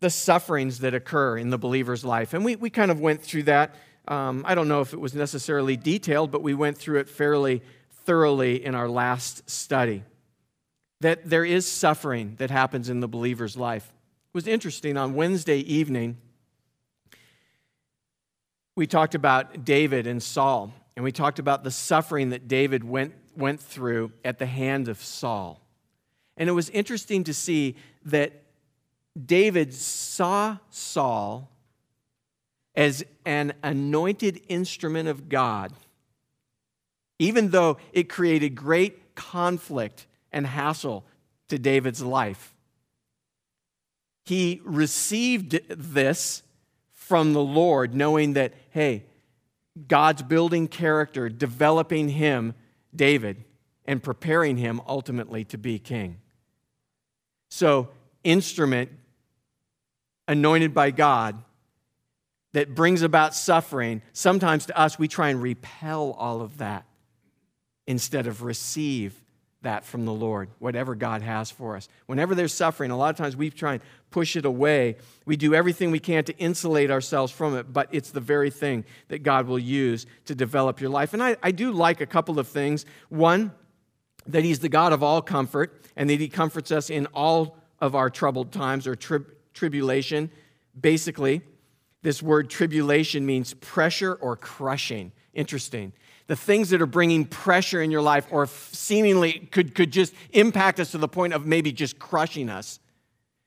the 0.00 0.10
sufferings 0.10 0.80
that 0.80 0.92
occur 0.92 1.38
in 1.38 1.48
the 1.48 1.58
believer's 1.58 2.04
life. 2.04 2.34
And 2.34 2.44
we, 2.44 2.56
we 2.56 2.68
kind 2.68 2.90
of 2.90 3.00
went 3.00 3.22
through 3.22 3.44
that. 3.44 3.74
Um, 4.08 4.44
I 4.46 4.54
don't 4.54 4.68
know 4.68 4.82
if 4.82 4.92
it 4.92 5.00
was 5.00 5.14
necessarily 5.14 5.78
detailed, 5.78 6.30
but 6.30 6.42
we 6.42 6.52
went 6.52 6.76
through 6.76 6.98
it 6.98 7.08
fairly 7.08 7.62
thoroughly 8.04 8.62
in 8.62 8.74
our 8.74 8.90
last 8.90 9.48
study 9.48 10.02
that 11.02 11.28
there 11.28 11.44
is 11.44 11.66
suffering 11.66 12.36
that 12.38 12.50
happens 12.50 12.88
in 12.88 13.00
the 13.00 13.08
believer's 13.08 13.56
life. 13.56 13.92
It 14.28 14.34
was 14.34 14.46
interesting 14.46 14.96
on 14.96 15.14
Wednesday 15.14 15.58
evening, 15.58 16.16
we 18.76 18.86
talked 18.86 19.14
about 19.14 19.64
David 19.64 20.06
and 20.06 20.22
Saul, 20.22 20.72
and 20.96 21.04
we 21.04 21.12
talked 21.12 21.38
about 21.38 21.64
the 21.64 21.70
suffering 21.70 22.30
that 22.30 22.48
David 22.48 22.84
went, 22.84 23.14
went 23.36 23.60
through 23.60 24.12
at 24.24 24.38
the 24.38 24.46
hand 24.46 24.88
of 24.88 25.02
Saul. 25.02 25.60
And 26.36 26.48
it 26.48 26.52
was 26.52 26.70
interesting 26.70 27.24
to 27.24 27.34
see 27.34 27.76
that 28.04 28.44
David 29.26 29.74
saw 29.74 30.58
Saul 30.70 31.50
as 32.74 33.04
an 33.26 33.52
anointed 33.62 34.40
instrument 34.48 35.08
of 35.08 35.28
God, 35.28 35.72
even 37.18 37.50
though 37.50 37.76
it 37.92 38.08
created 38.08 38.54
great 38.54 39.14
conflict 39.14 40.06
and 40.32 40.46
hassle 40.46 41.04
to 41.48 41.58
David's 41.58 42.02
life. 42.02 42.54
He 44.24 44.60
received 44.64 45.60
this 45.68 46.42
from 46.92 47.32
the 47.32 47.42
Lord, 47.42 47.94
knowing 47.94 48.34
that, 48.34 48.54
hey, 48.70 49.04
God's 49.88 50.22
building 50.22 50.68
character, 50.68 51.28
developing 51.28 52.08
him, 52.08 52.54
David, 52.94 53.44
and 53.84 54.02
preparing 54.02 54.56
him 54.56 54.80
ultimately 54.86 55.44
to 55.46 55.58
be 55.58 55.78
king. 55.78 56.18
So, 57.50 57.88
instrument 58.24 58.90
anointed 60.28 60.72
by 60.72 60.90
God 60.90 61.42
that 62.52 62.74
brings 62.74 63.02
about 63.02 63.34
suffering, 63.34 64.02
sometimes 64.12 64.66
to 64.66 64.78
us, 64.78 64.98
we 64.98 65.08
try 65.08 65.30
and 65.30 65.42
repel 65.42 66.12
all 66.12 66.40
of 66.40 66.58
that 66.58 66.84
instead 67.86 68.26
of 68.26 68.42
receive 68.42 69.21
that 69.62 69.84
from 69.84 70.04
the 70.04 70.12
Lord, 70.12 70.48
whatever 70.58 70.94
God 70.94 71.22
has 71.22 71.50
for 71.50 71.76
us. 71.76 71.88
Whenever 72.06 72.34
there's 72.34 72.52
suffering, 72.52 72.90
a 72.90 72.96
lot 72.96 73.10
of 73.10 73.16
times 73.16 73.36
we 73.36 73.48
try 73.48 73.74
and 73.74 73.82
push 74.10 74.36
it 74.36 74.44
away. 74.44 74.96
We 75.24 75.36
do 75.36 75.54
everything 75.54 75.90
we 75.90 76.00
can 76.00 76.24
to 76.24 76.36
insulate 76.36 76.90
ourselves 76.90 77.32
from 77.32 77.56
it, 77.56 77.72
but 77.72 77.88
it's 77.92 78.10
the 78.10 78.20
very 78.20 78.50
thing 78.50 78.84
that 79.08 79.22
God 79.22 79.46
will 79.46 79.58
use 79.58 80.06
to 80.26 80.34
develop 80.34 80.80
your 80.80 80.90
life. 80.90 81.14
And 81.14 81.22
I, 81.22 81.36
I 81.42 81.52
do 81.52 81.72
like 81.72 82.00
a 82.00 82.06
couple 82.06 82.38
of 82.38 82.48
things. 82.48 82.84
One, 83.08 83.52
that 84.26 84.44
He's 84.44 84.58
the 84.60 84.68
God 84.68 84.92
of 84.92 85.02
all 85.02 85.22
comfort, 85.22 85.80
and 85.96 86.10
that 86.10 86.20
He 86.20 86.28
comforts 86.28 86.70
us 86.70 86.90
in 86.90 87.06
all 87.06 87.56
of 87.80 87.94
our 87.94 88.10
troubled 88.10 88.52
times 88.52 88.86
or 88.86 88.94
tri- 88.94 89.18
tribulation. 89.54 90.30
Basically, 90.78 91.42
this 92.02 92.22
word 92.22 92.50
tribulation 92.50 93.24
means 93.26 93.54
pressure 93.54 94.14
or 94.14 94.36
crushing. 94.36 95.12
Interesting. 95.34 95.92
The 96.32 96.36
things 96.36 96.70
that 96.70 96.80
are 96.80 96.86
bringing 96.86 97.26
pressure 97.26 97.82
in 97.82 97.90
your 97.90 98.00
life 98.00 98.26
or 98.30 98.46
seemingly 98.46 99.34
could, 99.50 99.74
could 99.74 99.90
just 99.90 100.14
impact 100.30 100.80
us 100.80 100.92
to 100.92 100.96
the 100.96 101.06
point 101.06 101.34
of 101.34 101.44
maybe 101.44 101.72
just 101.72 101.98
crushing 101.98 102.48
us. 102.48 102.80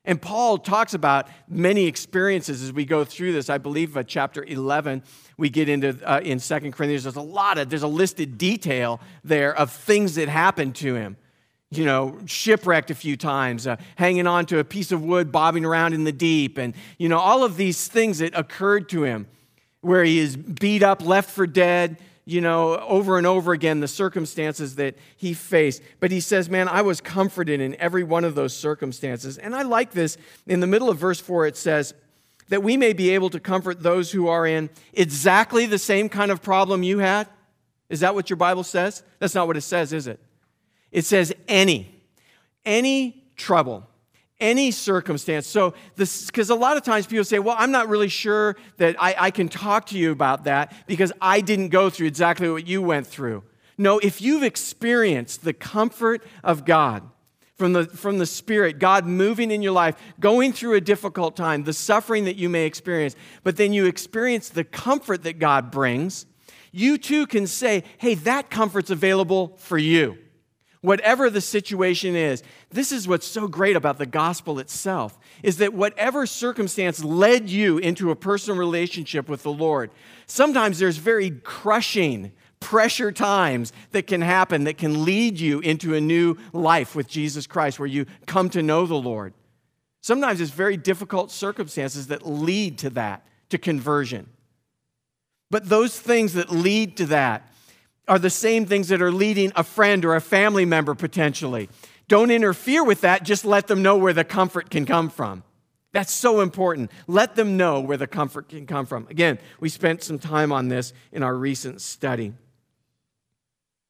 And 0.03 0.21
Paul 0.21 0.59
talks 0.59 0.93
about 0.93 1.27
many 1.49 1.87
experiences 1.87 2.61
as 2.61 2.71
we 2.71 2.85
go 2.85 3.03
through 3.03 3.33
this. 3.33 3.49
I 3.49 3.57
believe 3.57 3.97
uh, 3.97 4.03
chapter 4.03 4.43
11, 4.43 5.01
we 5.35 5.49
get 5.49 5.67
into 5.67 5.97
uh, 6.07 6.19
in 6.19 6.37
Second 6.37 6.73
Corinthians, 6.73 7.05
there's 7.05 7.15
a 7.15 7.21
lot 7.21 7.57
of, 7.57 7.71
there's 7.71 7.81
a 7.81 7.87
listed 7.87 8.37
detail 8.37 9.01
there 9.23 9.57
of 9.57 9.71
things 9.71 10.13
that 10.13 10.29
happened 10.29 10.75
to 10.75 10.93
him. 10.93 11.17
You 11.71 11.85
know, 11.85 12.19
shipwrecked 12.27 12.91
a 12.91 12.95
few 12.95 13.17
times, 13.17 13.65
uh, 13.65 13.77
hanging 13.95 14.27
on 14.27 14.45
to 14.45 14.59
a 14.59 14.63
piece 14.63 14.91
of 14.91 15.01
wood, 15.01 15.31
bobbing 15.31 15.65
around 15.65 15.95
in 15.95 16.03
the 16.03 16.11
deep, 16.11 16.59
and, 16.59 16.75
you 16.99 17.09
know, 17.09 17.17
all 17.17 17.43
of 17.43 17.57
these 17.57 17.87
things 17.87 18.19
that 18.19 18.37
occurred 18.37 18.89
to 18.89 19.05
him 19.05 19.25
where 19.81 20.03
he 20.03 20.19
is 20.19 20.37
beat 20.37 20.83
up, 20.83 21.03
left 21.03 21.31
for 21.31 21.47
dead, 21.47 21.97
you 22.25 22.41
know, 22.41 22.77
over 22.79 23.17
and 23.17 23.27
over 23.27 23.53
again 23.53 23.79
the 23.79 23.87
circumstances 23.87 24.75
that 24.75 24.97
he 25.15 25.33
faced. 25.33 25.81
But 25.99 26.11
he 26.11 26.19
says, 26.19 26.49
Man, 26.49 26.67
I 26.67 26.81
was 26.81 26.99
comforted 26.99 27.61
in 27.61 27.75
every 27.75 28.03
one 28.03 28.23
of 28.23 28.35
those 28.35 28.55
circumstances. 28.55 29.37
And 29.37 29.55
I 29.55 29.61
like 29.61 29.91
this. 29.91 30.17
In 30.47 30.59
the 30.59 30.67
middle 30.67 30.89
of 30.89 30.97
verse 30.97 31.19
4, 31.19 31.47
it 31.47 31.57
says, 31.57 31.93
that 32.49 32.63
we 32.63 32.77
may 32.77 32.93
be 32.93 33.11
able 33.11 33.29
to 33.31 33.39
comfort 33.39 33.81
those 33.81 34.11
who 34.11 34.27
are 34.27 34.45
in 34.45 34.69
exactly 34.93 35.65
the 35.65 35.79
same 35.79 36.09
kind 36.09 36.31
of 36.31 36.41
problem 36.41 36.83
you 36.83 36.99
had? 36.99 37.27
Is 37.89 37.99
that 38.01 38.15
what 38.15 38.29
your 38.29 38.37
Bible 38.37 38.63
says? 38.63 39.03
That's 39.19 39.35
not 39.35 39.47
what 39.47 39.57
it 39.57 39.61
says, 39.61 39.93
is 39.93 40.07
it? 40.07 40.19
It 40.91 41.05
says 41.05 41.33
any, 41.47 42.03
any 42.63 43.23
trouble, 43.35 43.87
any 44.39 44.71
circumstance. 44.71 45.47
So, 45.47 45.73
this, 45.95 46.25
because 46.27 46.49
a 46.49 46.55
lot 46.55 46.77
of 46.77 46.83
times 46.83 47.07
people 47.07 47.23
say, 47.23 47.39
well, 47.39 47.55
I'm 47.57 47.71
not 47.71 47.87
really 47.87 48.09
sure 48.09 48.55
that 48.77 48.95
I, 49.01 49.15
I 49.17 49.31
can 49.31 49.47
talk 49.47 49.87
to 49.87 49.97
you 49.97 50.11
about 50.11 50.43
that 50.45 50.73
because 50.87 51.11
I 51.21 51.41
didn't 51.41 51.69
go 51.69 51.89
through 51.89 52.07
exactly 52.07 52.49
what 52.49 52.67
you 52.67 52.81
went 52.81 53.07
through. 53.07 53.43
No, 53.77 53.99
if 53.99 54.21
you've 54.21 54.43
experienced 54.43 55.43
the 55.43 55.53
comfort 55.53 56.23
of 56.43 56.65
God, 56.65 57.03
from 57.55 57.71
the, 57.71 57.85
from 57.85 58.17
the 58.17 58.25
Spirit, 58.25 58.79
God 58.79 59.05
moving 59.05 59.49
in 59.49 59.61
your 59.61 59.71
life, 59.71 59.95
going 60.19 60.51
through 60.51 60.73
a 60.73 60.81
difficult 60.81 61.37
time, 61.37 61.63
the 61.63 61.71
suffering 61.71 62.25
that 62.25 62.35
you 62.35 62.49
may 62.49 62.65
experience, 62.65 63.15
but 63.43 63.55
then 63.55 63.71
you 63.71 63.85
experience 63.85 64.49
the 64.49 64.65
comfort 64.65 65.23
that 65.23 65.39
God 65.39 65.71
brings, 65.71 66.25
you 66.73 66.97
too 66.97 67.25
can 67.25 67.47
say, 67.47 67.85
hey, 67.97 68.15
that 68.15 68.49
comfort's 68.49 68.89
available 68.89 69.55
for 69.57 69.77
you 69.77 70.17
whatever 70.85 71.29
the 71.29 71.41
situation 71.41 72.15
is. 72.15 72.43
This 72.69 72.91
is 72.91 73.07
what's 73.07 73.27
so 73.27 73.47
great 73.47 73.75
about 73.75 73.97
the 73.97 74.05
gospel 74.05 74.59
itself 74.59 75.17
is 75.43 75.57
that 75.57 75.73
whatever 75.73 76.25
circumstance 76.25 77.03
led 77.03 77.49
you 77.49 77.77
into 77.77 78.11
a 78.11 78.15
personal 78.15 78.57
relationship 78.57 79.27
with 79.27 79.43
the 79.43 79.51
Lord, 79.51 79.91
sometimes 80.27 80.79
there's 80.79 80.97
very 80.97 81.31
crushing 81.31 82.31
pressure 82.59 83.11
times 83.11 83.73
that 83.91 84.07
can 84.07 84.21
happen 84.21 84.63
that 84.63 84.77
can 84.77 85.05
lead 85.05 85.39
you 85.39 85.59
into 85.59 85.93
a 85.93 86.01
new 86.01 86.37
life 86.53 86.95
with 86.95 87.07
Jesus 87.07 87.45
Christ 87.45 87.79
where 87.79 87.87
you 87.87 88.05
come 88.25 88.49
to 88.49 88.63
know 88.63 88.85
the 88.85 88.95
Lord. 88.95 89.33
Sometimes 90.01 90.39
it's 90.39 90.51
very 90.51 90.77
difficult 90.77 91.31
circumstances 91.31 92.07
that 92.07 92.25
lead 92.25 92.77
to 92.79 92.89
that, 92.91 93.25
to 93.49 93.57
conversion. 93.57 94.27
But 95.51 95.69
those 95.69 95.99
things 95.99 96.33
that 96.33 96.49
lead 96.49 96.97
to 96.97 97.07
that, 97.07 97.51
are 98.07 98.19
the 98.19 98.29
same 98.29 98.65
things 98.65 98.89
that 98.89 99.01
are 99.01 99.11
leading 99.11 99.51
a 99.55 99.63
friend 99.63 100.05
or 100.05 100.15
a 100.15 100.21
family 100.21 100.65
member 100.65 100.95
potentially. 100.95 101.69
Don't 102.07 102.31
interfere 102.31 102.83
with 102.83 103.01
that, 103.01 103.23
just 103.23 103.45
let 103.45 103.67
them 103.67 103.81
know 103.81 103.97
where 103.97 104.13
the 104.13 104.23
comfort 104.23 104.69
can 104.69 104.85
come 104.85 105.09
from. 105.09 105.43
That's 105.91 106.11
so 106.11 106.41
important. 106.41 106.91
Let 107.07 107.35
them 107.35 107.55
know 107.55 107.79
where 107.79 107.97
the 107.97 108.05
comfort 108.05 108.49
can 108.49 108.67
come 108.67 108.85
from. 108.85 109.07
Again, 109.09 109.39
we 109.61 109.69
spent 109.69 110.03
some 110.03 110.19
time 110.19 110.51
on 110.51 110.67
this 110.67 110.91
in 111.13 111.23
our 111.23 111.33
recent 111.33 111.79
study. 111.81 112.33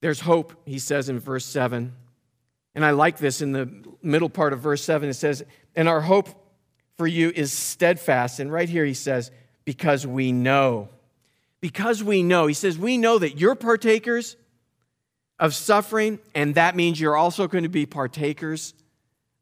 There's 0.01 0.19
hope, 0.19 0.53
he 0.65 0.77
says 0.77 1.09
in 1.09 1.19
verse 1.19 1.45
7. 1.45 1.93
And 2.75 2.85
I 2.85 2.91
like 2.91 3.17
this 3.17 3.41
in 3.41 3.53
the 3.53 3.71
middle 4.03 4.29
part 4.29 4.53
of 4.53 4.59
verse 4.59 4.83
7. 4.83 5.09
It 5.09 5.15
says, 5.15 5.43
And 5.75 5.89
our 5.89 6.01
hope 6.01 6.29
for 6.95 7.07
you 7.07 7.31
is 7.33 7.51
steadfast. 7.51 8.39
And 8.39 8.51
right 8.51 8.69
here 8.69 8.85
he 8.85 8.93
says, 8.93 9.31
Because 9.63 10.05
we 10.05 10.31
know 10.31 10.89
because 11.65 12.03
we 12.03 12.21
know. 12.21 12.45
He 12.45 12.53
says, 12.53 12.77
We 12.77 12.95
know 12.95 13.17
that 13.17 13.39
you're 13.39 13.55
partakers 13.55 14.37
of 15.39 15.55
suffering, 15.55 16.19
and 16.35 16.53
that 16.53 16.75
means 16.75 16.99
you're 16.99 17.15
also 17.15 17.47
going 17.47 17.63
to 17.63 17.71
be 17.71 17.87
partakers 17.87 18.75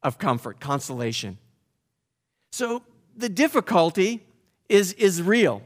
of 0.01 0.17
comfort, 0.17 0.61
consolation. 0.61 1.37
So 2.53 2.81
the 3.13 3.27
difficulty 3.27 4.25
is, 4.69 4.93
is 4.93 5.21
real. 5.21 5.63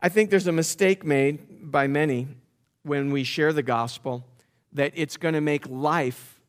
I 0.00 0.08
think 0.08 0.30
there's 0.30 0.46
a 0.46 0.52
mistake 0.52 1.04
made 1.04 1.68
by 1.68 1.88
many 1.88 2.28
when 2.84 3.10
we 3.10 3.24
share 3.24 3.52
the 3.52 3.64
gospel 3.64 4.24
that 4.74 4.92
it's 4.94 5.16
going 5.16 5.34
to 5.34 5.40
make 5.40 5.68
life, 5.68 6.40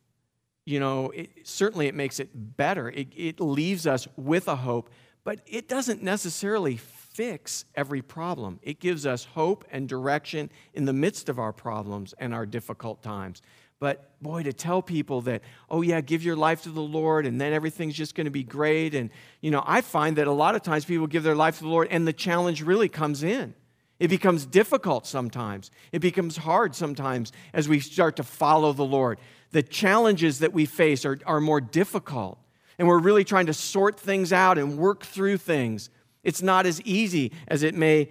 you 0.64 0.78
know, 0.78 1.10
it, 1.10 1.30
certainly 1.42 1.88
it 1.88 1.96
makes 1.96 2.20
it 2.20 2.30
better. 2.32 2.88
It, 2.88 3.08
it 3.16 3.40
leaves 3.40 3.88
us 3.88 4.06
with 4.16 4.46
a 4.46 4.54
hope, 4.54 4.90
but 5.24 5.40
it 5.48 5.68
doesn't 5.68 6.04
necessarily 6.04 6.76
fix 7.20 7.66
every 7.74 8.00
problem. 8.00 8.58
It 8.62 8.80
gives 8.80 9.04
us 9.04 9.26
hope 9.26 9.66
and 9.70 9.86
direction 9.86 10.48
in 10.72 10.86
the 10.86 10.94
midst 10.94 11.28
of 11.28 11.38
our 11.38 11.52
problems 11.52 12.14
and 12.16 12.32
our 12.32 12.46
difficult 12.46 13.02
times. 13.02 13.42
But 13.78 14.18
boy, 14.22 14.44
to 14.44 14.54
tell 14.54 14.80
people 14.80 15.20
that, 15.22 15.42
oh 15.68 15.82
yeah, 15.82 16.00
give 16.00 16.22
your 16.22 16.34
life 16.34 16.62
to 16.62 16.70
the 16.70 16.80
Lord 16.80 17.26
and 17.26 17.38
then 17.38 17.52
everything's 17.52 17.94
just 17.94 18.14
going 18.14 18.24
to 18.24 18.30
be 18.30 18.42
great. 18.42 18.94
And, 18.94 19.10
you 19.42 19.50
know, 19.50 19.62
I 19.66 19.82
find 19.82 20.16
that 20.16 20.28
a 20.28 20.32
lot 20.32 20.54
of 20.54 20.62
times 20.62 20.86
people 20.86 21.06
give 21.06 21.22
their 21.22 21.34
life 21.34 21.58
to 21.58 21.64
the 21.64 21.68
Lord 21.68 21.88
and 21.90 22.08
the 22.08 22.14
challenge 22.14 22.62
really 22.62 22.88
comes 22.88 23.22
in. 23.22 23.52
It 23.98 24.08
becomes 24.08 24.46
difficult 24.46 25.06
sometimes. 25.06 25.70
It 25.92 25.98
becomes 25.98 26.38
hard 26.38 26.74
sometimes 26.74 27.32
as 27.52 27.68
we 27.68 27.80
start 27.80 28.16
to 28.16 28.22
follow 28.22 28.72
the 28.72 28.82
Lord. 28.82 29.18
The 29.50 29.62
challenges 29.62 30.38
that 30.38 30.54
we 30.54 30.64
face 30.64 31.04
are, 31.04 31.18
are 31.26 31.42
more 31.42 31.60
difficult. 31.60 32.38
And 32.78 32.88
we're 32.88 32.98
really 32.98 33.24
trying 33.24 33.44
to 33.44 33.52
sort 33.52 34.00
things 34.00 34.32
out 34.32 34.56
and 34.56 34.78
work 34.78 35.04
through 35.04 35.36
things. 35.36 35.90
It's 36.22 36.42
not 36.42 36.66
as 36.66 36.80
easy 36.82 37.32
as 37.48 37.62
it 37.62 37.74
may 37.74 38.08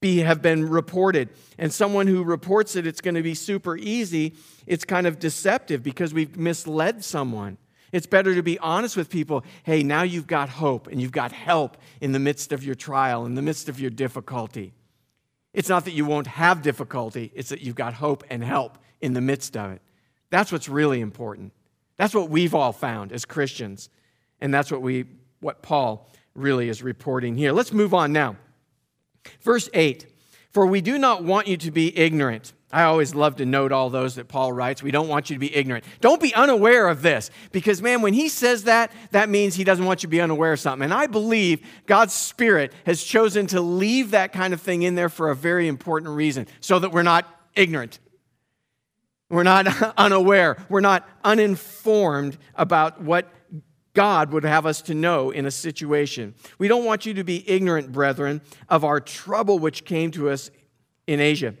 be, 0.00 0.18
have 0.18 0.42
been 0.42 0.68
reported. 0.68 1.30
And 1.58 1.72
someone 1.72 2.06
who 2.06 2.22
reports 2.22 2.74
that 2.74 2.86
it's 2.86 3.00
going 3.00 3.14
to 3.14 3.22
be 3.22 3.34
super 3.34 3.76
easy, 3.76 4.34
it's 4.66 4.84
kind 4.84 5.06
of 5.06 5.18
deceptive 5.18 5.82
because 5.82 6.12
we've 6.12 6.36
misled 6.36 7.04
someone. 7.04 7.58
It's 7.92 8.06
better 8.06 8.34
to 8.34 8.42
be 8.42 8.58
honest 8.58 8.96
with 8.96 9.08
people. 9.08 9.44
Hey, 9.62 9.82
now 9.82 10.02
you've 10.02 10.26
got 10.26 10.48
hope 10.48 10.86
and 10.88 11.00
you've 11.00 11.12
got 11.12 11.32
help 11.32 11.76
in 12.00 12.12
the 12.12 12.18
midst 12.18 12.52
of 12.52 12.62
your 12.62 12.74
trial, 12.74 13.24
in 13.24 13.34
the 13.34 13.42
midst 13.42 13.68
of 13.68 13.80
your 13.80 13.90
difficulty. 13.90 14.74
It's 15.54 15.70
not 15.70 15.86
that 15.86 15.92
you 15.92 16.04
won't 16.04 16.26
have 16.26 16.60
difficulty, 16.60 17.32
it's 17.34 17.48
that 17.48 17.62
you've 17.62 17.76
got 17.76 17.94
hope 17.94 18.24
and 18.28 18.44
help 18.44 18.76
in 19.00 19.14
the 19.14 19.22
midst 19.22 19.56
of 19.56 19.72
it. 19.72 19.80
That's 20.28 20.52
what's 20.52 20.68
really 20.68 21.00
important. 21.00 21.52
That's 21.96 22.14
what 22.14 22.28
we've 22.28 22.54
all 22.54 22.72
found 22.72 23.12
as 23.12 23.24
Christians. 23.24 23.88
And 24.40 24.52
that's 24.52 24.70
what 24.70 24.82
we 24.82 25.06
what 25.40 25.62
Paul 25.62 26.10
really 26.36 26.68
is 26.68 26.82
reporting 26.82 27.36
here. 27.36 27.52
Let's 27.52 27.72
move 27.72 27.94
on 27.94 28.12
now. 28.12 28.36
Verse 29.42 29.68
8 29.74 30.06
For 30.52 30.66
we 30.66 30.80
do 30.80 30.98
not 30.98 31.24
want 31.24 31.46
you 31.46 31.56
to 31.58 31.70
be 31.70 31.96
ignorant. 31.96 32.52
I 32.72 32.82
always 32.82 33.14
love 33.14 33.36
to 33.36 33.46
note 33.46 33.70
all 33.70 33.90
those 33.90 34.16
that 34.16 34.26
Paul 34.26 34.52
writes. 34.52 34.82
We 34.82 34.90
don't 34.90 35.08
want 35.08 35.30
you 35.30 35.36
to 35.36 35.40
be 35.40 35.54
ignorant. 35.54 35.84
Don't 36.00 36.20
be 36.20 36.34
unaware 36.34 36.88
of 36.88 37.00
this 37.00 37.30
because, 37.52 37.80
man, 37.80 38.02
when 38.02 38.12
he 38.12 38.28
says 38.28 38.64
that, 38.64 38.90
that 39.12 39.28
means 39.28 39.54
he 39.54 39.62
doesn't 39.62 39.84
want 39.84 40.02
you 40.02 40.08
to 40.08 40.10
be 40.10 40.20
unaware 40.20 40.52
of 40.52 40.60
something. 40.60 40.84
And 40.84 40.92
I 40.92 41.06
believe 41.06 41.64
God's 41.86 42.12
Spirit 42.12 42.72
has 42.84 43.02
chosen 43.04 43.46
to 43.48 43.60
leave 43.60 44.10
that 44.10 44.32
kind 44.32 44.52
of 44.52 44.60
thing 44.60 44.82
in 44.82 44.96
there 44.96 45.08
for 45.08 45.30
a 45.30 45.36
very 45.36 45.68
important 45.68 46.10
reason 46.10 46.48
so 46.60 46.80
that 46.80 46.90
we're 46.90 47.02
not 47.02 47.26
ignorant. 47.54 48.00
We're 49.30 49.44
not 49.44 49.66
unaware. 49.96 50.56
We're 50.68 50.80
not 50.80 51.08
uninformed 51.24 52.36
about 52.56 53.00
what 53.00 53.32
God 53.96 54.30
would 54.30 54.44
have 54.44 54.66
us 54.66 54.82
to 54.82 54.94
know 54.94 55.30
in 55.30 55.46
a 55.46 55.50
situation. 55.50 56.34
We 56.58 56.68
don't 56.68 56.84
want 56.84 57.06
you 57.06 57.14
to 57.14 57.24
be 57.24 57.48
ignorant, 57.50 57.92
brethren, 57.92 58.42
of 58.68 58.84
our 58.84 59.00
trouble 59.00 59.58
which 59.58 59.86
came 59.86 60.10
to 60.10 60.28
us 60.28 60.50
in 61.06 61.18
Asia. 61.18 61.54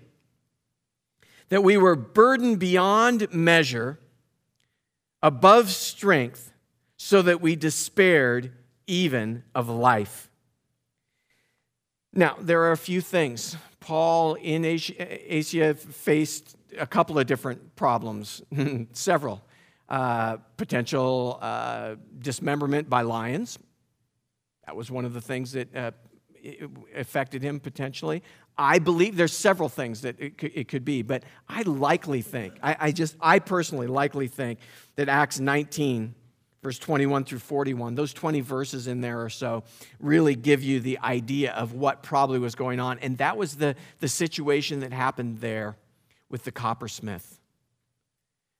That 1.48 1.64
we 1.64 1.78
were 1.78 1.96
burdened 1.96 2.58
beyond 2.58 3.32
measure, 3.32 3.98
above 5.22 5.70
strength, 5.70 6.52
so 6.98 7.22
that 7.22 7.40
we 7.40 7.56
despaired 7.56 8.52
even 8.86 9.42
of 9.54 9.70
life. 9.70 10.28
Now, 12.12 12.36
there 12.38 12.64
are 12.64 12.72
a 12.72 12.76
few 12.76 13.00
things. 13.00 13.56
Paul 13.80 14.34
in 14.34 14.66
Asia 14.66 15.74
faced 15.74 16.54
a 16.78 16.86
couple 16.86 17.18
of 17.18 17.26
different 17.26 17.76
problems, 17.76 18.42
several 18.92 19.40
uh, 19.88 20.36
potential 20.56 21.38
uh, 21.40 21.96
dismemberment 22.18 22.88
by 22.88 23.02
lions. 23.02 23.58
That 24.66 24.76
was 24.76 24.90
one 24.90 25.04
of 25.04 25.14
the 25.14 25.20
things 25.20 25.52
that 25.52 25.74
uh, 25.76 25.90
affected 26.94 27.42
him 27.42 27.60
potentially. 27.60 28.22
I 28.58 28.78
believe 28.78 29.16
there's 29.16 29.36
several 29.36 29.68
things 29.68 30.02
that 30.02 30.16
it 30.18 30.38
could, 30.38 30.52
it 30.54 30.68
could 30.68 30.84
be, 30.84 31.02
but 31.02 31.24
I 31.48 31.62
likely 31.62 32.22
think, 32.22 32.54
I, 32.62 32.76
I, 32.80 32.92
just, 32.92 33.16
I 33.20 33.38
personally 33.38 33.86
likely 33.86 34.28
think 34.28 34.60
that 34.96 35.08
Acts 35.08 35.38
19 35.38 36.14
verse 36.66 36.80
21 36.80 37.22
through 37.22 37.38
41. 37.38 37.94
Those 37.94 38.12
20 38.12 38.40
verses 38.40 38.88
in 38.88 39.00
there 39.00 39.22
or 39.22 39.28
so 39.28 39.62
really 40.00 40.34
give 40.34 40.64
you 40.64 40.80
the 40.80 40.98
idea 40.98 41.52
of 41.52 41.74
what 41.74 42.02
probably 42.02 42.40
was 42.40 42.56
going 42.56 42.80
on. 42.80 42.98
And 42.98 43.18
that 43.18 43.36
was 43.36 43.54
the, 43.54 43.76
the 44.00 44.08
situation 44.08 44.80
that 44.80 44.92
happened 44.92 45.38
there 45.38 45.76
with 46.28 46.42
the 46.42 46.50
coppersmith. 46.50 47.38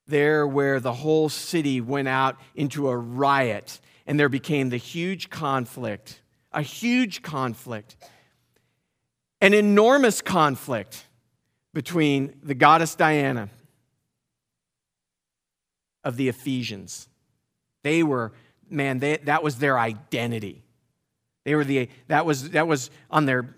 There, 0.07 0.47
where 0.47 0.79
the 0.79 0.93
whole 0.93 1.29
city 1.29 1.81
went 1.81 2.07
out 2.07 2.37
into 2.55 2.87
a 2.89 2.95
riot, 2.97 3.79
and 4.05 4.19
there 4.19 4.29
became 4.29 4.69
the 4.69 4.77
huge 4.77 5.29
conflict, 5.29 6.21
a 6.51 6.61
huge 6.61 7.21
conflict, 7.21 7.95
an 9.41 9.53
enormous 9.53 10.21
conflict 10.21 11.05
between 11.73 12.39
the 12.41 12.55
goddess 12.55 12.95
Diana 12.95 13.49
of 16.03 16.15
the 16.15 16.29
Ephesians 16.29 17.09
they 17.87 18.03
were, 18.03 18.33
man, 18.69 18.99
they, 18.99 19.15
that 19.15 19.43
was 19.43 19.59
their 19.59 19.79
identity. 19.79 20.61
They 21.45 21.55
were 21.55 21.63
the, 21.63 21.87
that 22.09 22.25
was, 22.25 22.49
that 22.49 22.67
was 22.67 22.89
on 23.09 23.25
their 23.25 23.55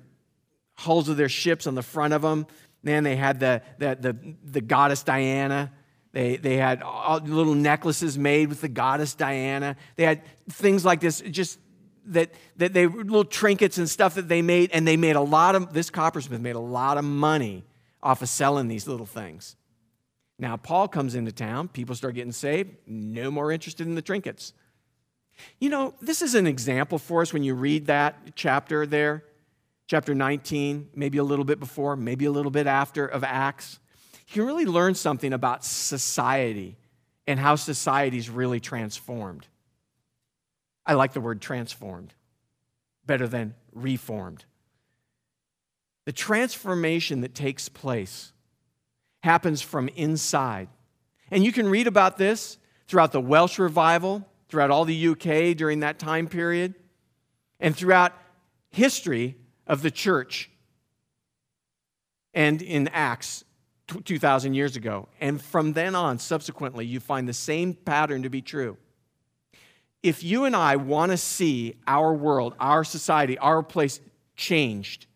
hulls 0.76 1.10
of 1.10 1.18
their 1.18 1.30
ships 1.30 1.66
on 1.66 1.74
the 1.74 1.82
front 1.82 2.14
of 2.14 2.22
them. 2.22 2.46
Man, 2.84 3.04
they 3.04 3.16
had 3.16 3.40
the, 3.40 3.64
the, 3.80 3.98
the, 4.00 4.36
the 4.44 4.62
goddess 4.62 5.02
Diana. 5.02 5.72
They, 6.12 6.38
they 6.38 6.58
had 6.58 6.82
little 7.24 7.54
necklaces 7.54 8.18
made 8.18 8.50
with 8.50 8.62
the 8.62 8.68
goddess 8.68 9.14
Diana. 9.14 9.76
They 9.96 10.04
had 10.04 10.24
things 10.50 10.84
like 10.84 11.02
this, 11.02 11.22
just 11.22 11.60
that, 12.06 12.32
that 12.58 12.74
they 12.74 12.88
little 12.88 13.26
trinkets 13.26 13.78
and 13.78 13.88
stuff 13.88 14.16
that 14.16 14.28
they 14.28 14.42
made, 14.42 14.72
and 14.74 14.88
they 14.88 14.98
made 14.98 15.16
a 15.16 15.22
lot 15.22 15.56
of, 15.56 15.74
this 15.74 15.90
coppersmith 15.90 16.42
made 16.42 16.56
a 16.56 16.60
lot 16.60 16.98
of 16.98 17.04
money 17.04 17.64
off 18.02 18.22
of 18.22 18.30
selling 18.30 18.68
these 18.68 18.88
little 18.88 19.06
things. 19.06 19.56
Now, 20.40 20.56
Paul 20.58 20.88
comes 20.88 21.16
into 21.16 21.32
town, 21.32 21.68
people 21.68 21.96
start 21.96 22.16
getting 22.16 22.32
saved, 22.32 22.72
no 22.88 23.30
more 23.30 23.52
interested 23.52 23.86
in 23.86 23.96
the 23.96 24.02
trinkets. 24.02 24.54
You 25.60 25.70
know, 25.70 25.94
this 26.02 26.22
is 26.22 26.34
an 26.34 26.48
example 26.48 26.98
for 26.98 27.22
us 27.22 27.34
when 27.34 27.44
you 27.44 27.54
read 27.54 27.88
that 27.88 28.36
chapter 28.36 28.86
there, 28.86 29.26
chapter 29.88 30.16
19, 30.16 30.90
maybe 30.96 31.18
a 31.18 31.24
little 31.24 31.46
bit 31.46 31.60
before, 31.60 31.96
maybe 31.96 32.26
a 32.26 32.32
little 32.32 32.52
bit 32.52 32.68
after 32.68 33.06
of 33.06 33.24
Acts. 33.24 33.80
You 34.30 34.36
can 34.36 34.46
really 34.46 34.68
learn 34.68 34.94
something 34.94 35.34
about 35.34 35.66
society 35.66 36.78
and 37.26 37.40
how 37.40 37.56
society's 37.56 38.30
really 38.30 38.60
transformed. 38.60 39.48
I 40.86 40.94
like 40.94 41.14
the 41.14 41.20
word 41.22 41.42
transformed 41.42 42.14
better 43.08 43.28
than 43.28 43.56
reformed. 43.74 44.46
The 46.06 46.12
transformation 46.12 47.22
that 47.22 47.34
takes 47.34 47.70
place 47.70 48.32
happens 49.24 49.64
from 49.64 49.90
inside. 49.90 50.70
And 51.32 51.44
you 51.44 51.52
can 51.52 51.68
read 51.68 51.88
about 51.88 52.18
this 52.18 52.60
throughout 52.88 53.12
the 53.12 53.20
Welsh 53.20 53.58
revival, 53.58 54.28
throughout 54.48 54.70
all 54.70 54.86
the 54.86 55.08
UK 55.08 55.58
during 55.58 55.80
that 55.80 55.98
time 55.98 56.28
period, 56.28 56.76
and 57.60 57.76
throughout 57.76 58.14
history 58.70 59.38
of 59.66 59.82
the 59.82 59.90
church 59.90 60.52
and 62.36 62.62
in 62.62 62.90
Acts 62.90 63.44
2,000 63.90 64.54
years 64.54 64.76
ago. 64.76 65.08
And 65.20 65.42
from 65.42 65.74
then 65.74 65.96
on, 65.96 66.20
subsequently, 66.20 66.86
you 66.86 67.00
find 67.00 67.28
the 67.28 67.34
same 67.34 67.74
pattern 67.74 68.24
to 68.24 68.30
be 68.30 68.42
true. 68.42 68.78
If 70.02 70.24
you 70.24 70.46
and 70.46 70.56
I 70.56 70.78
want 70.78 71.12
to 71.12 71.18
see 71.18 71.76
our 71.86 72.14
world, 72.14 72.54
our 72.60 72.84
society, 72.84 73.38
our 73.38 73.62
place 73.64 74.00
changed, 74.36 75.08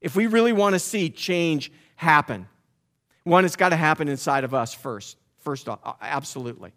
if 0.00 0.16
we 0.16 0.26
really 0.26 0.52
want 0.52 0.74
to 0.74 0.78
see 0.78 1.10
change 1.10 1.70
happen, 1.96 2.48
one, 3.24 3.44
it's 3.44 3.56
got 3.56 3.70
to 3.70 3.76
happen 3.76 4.08
inside 4.08 4.44
of 4.44 4.54
us 4.54 4.74
first. 4.74 5.16
First 5.38 5.68
off, 5.68 5.80
absolutely. 6.00 6.72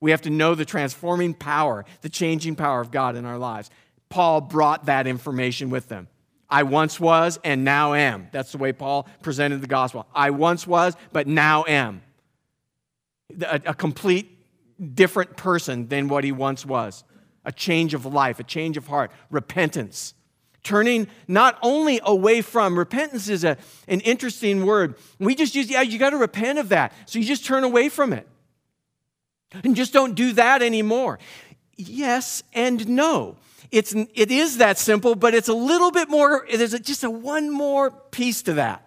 We 0.00 0.10
have 0.10 0.22
to 0.22 0.30
know 0.30 0.54
the 0.54 0.64
transforming 0.64 1.34
power, 1.34 1.84
the 2.02 2.08
changing 2.08 2.56
power 2.56 2.80
of 2.80 2.90
God 2.90 3.16
in 3.16 3.24
our 3.24 3.38
lives. 3.38 3.70
Paul 4.08 4.40
brought 4.40 4.86
that 4.86 5.06
information 5.06 5.70
with 5.70 5.88
them. 5.88 6.08
I 6.54 6.62
once 6.62 7.00
was 7.00 7.36
and 7.42 7.64
now 7.64 7.94
am. 7.94 8.28
That's 8.30 8.52
the 8.52 8.58
way 8.58 8.72
Paul 8.72 9.08
presented 9.22 9.60
the 9.60 9.66
gospel. 9.66 10.06
I 10.14 10.30
once 10.30 10.68
was, 10.68 10.94
but 11.12 11.26
now 11.26 11.64
am. 11.66 12.00
A, 13.42 13.60
a, 13.66 13.74
complete 13.74 14.38
different 14.94 15.36
person 15.36 15.88
than 15.88 16.06
what 16.06 16.22
he 16.22 16.30
once 16.30 16.64
was. 16.64 17.02
A 17.44 17.50
change 17.50 17.92
of 17.92 18.06
life, 18.06 18.38
a 18.38 18.44
change 18.44 18.76
of 18.76 18.86
heart, 18.86 19.10
repentance 19.30 20.14
turning 20.62 21.08
not 21.26 21.58
only 21.60 22.00
away 22.04 22.40
from 22.40 22.78
repentance 22.78 23.28
is 23.28 23.42
a, 23.42 23.58
an 23.86 24.00
interesting 24.00 24.64
word 24.64 24.94
we 25.18 25.34
just 25.34 25.54
use 25.54 25.68
yeah 25.68 25.82
you 25.82 25.98
got 25.98 26.08
to 26.08 26.16
repent 26.16 26.58
of 26.58 26.70
that 26.70 26.90
so 27.04 27.18
you 27.18 27.24
just 27.26 27.44
turn 27.44 27.64
away 27.64 27.90
from 27.90 28.14
it 28.14 28.26
and 29.62 29.76
just 29.76 29.92
don't 29.92 30.14
do 30.14 30.32
that 30.32 30.62
anymore 30.62 31.18
yes 31.76 32.42
and 32.54 32.88
no 32.88 33.36
it's 33.74 33.94
it 34.14 34.30
is 34.30 34.58
that 34.58 34.78
simple 34.78 35.14
but 35.14 35.34
it's 35.34 35.48
a 35.48 35.54
little 35.54 35.90
bit 35.90 36.08
more 36.08 36.46
there's 36.52 36.78
just 36.80 37.04
a 37.04 37.10
one 37.10 37.50
more 37.50 37.90
piece 37.90 38.42
to 38.42 38.54
that 38.54 38.86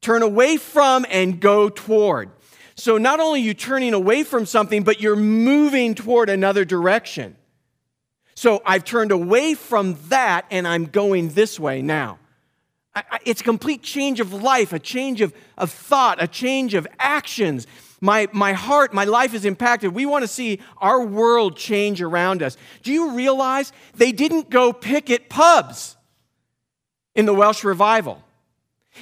turn 0.00 0.22
away 0.22 0.56
from 0.56 1.04
and 1.10 1.40
go 1.40 1.68
toward 1.68 2.30
so 2.76 2.98
not 2.98 3.20
only 3.20 3.40
are 3.40 3.44
you 3.44 3.54
turning 3.54 3.94
away 3.94 4.22
from 4.22 4.46
something 4.46 4.82
but 4.82 5.00
you're 5.00 5.16
moving 5.16 5.94
toward 5.94 6.28
another 6.28 6.64
direction 6.64 7.36
so 8.34 8.62
I've 8.66 8.84
turned 8.84 9.12
away 9.12 9.54
from 9.54 9.96
that 10.08 10.46
and 10.50 10.66
I'm 10.66 10.86
going 10.86 11.30
this 11.30 11.58
way 11.58 11.82
now. 11.82 12.18
I, 12.94 13.04
I, 13.12 13.18
it's 13.24 13.40
a 13.40 13.44
complete 13.44 13.82
change 13.82 14.20
of 14.20 14.32
life, 14.32 14.72
a 14.72 14.78
change 14.78 15.20
of, 15.20 15.32
of 15.56 15.70
thought, 15.70 16.22
a 16.22 16.26
change 16.26 16.74
of 16.74 16.86
actions. 16.98 17.66
My, 18.04 18.28
my 18.32 18.52
heart, 18.52 18.92
my 18.92 19.04
life 19.04 19.32
is 19.32 19.46
impacted. 19.46 19.94
We 19.94 20.04
want 20.04 20.24
to 20.24 20.28
see 20.28 20.60
our 20.76 21.00
world 21.00 21.56
change 21.56 22.02
around 22.02 22.42
us. 22.42 22.58
Do 22.82 22.92
you 22.92 23.12
realize 23.12 23.72
they 23.94 24.12
didn't 24.12 24.50
go 24.50 24.74
picket 24.74 25.30
pubs 25.30 25.96
in 27.14 27.24
the 27.24 27.32
Welsh 27.32 27.64
revival? 27.64 28.22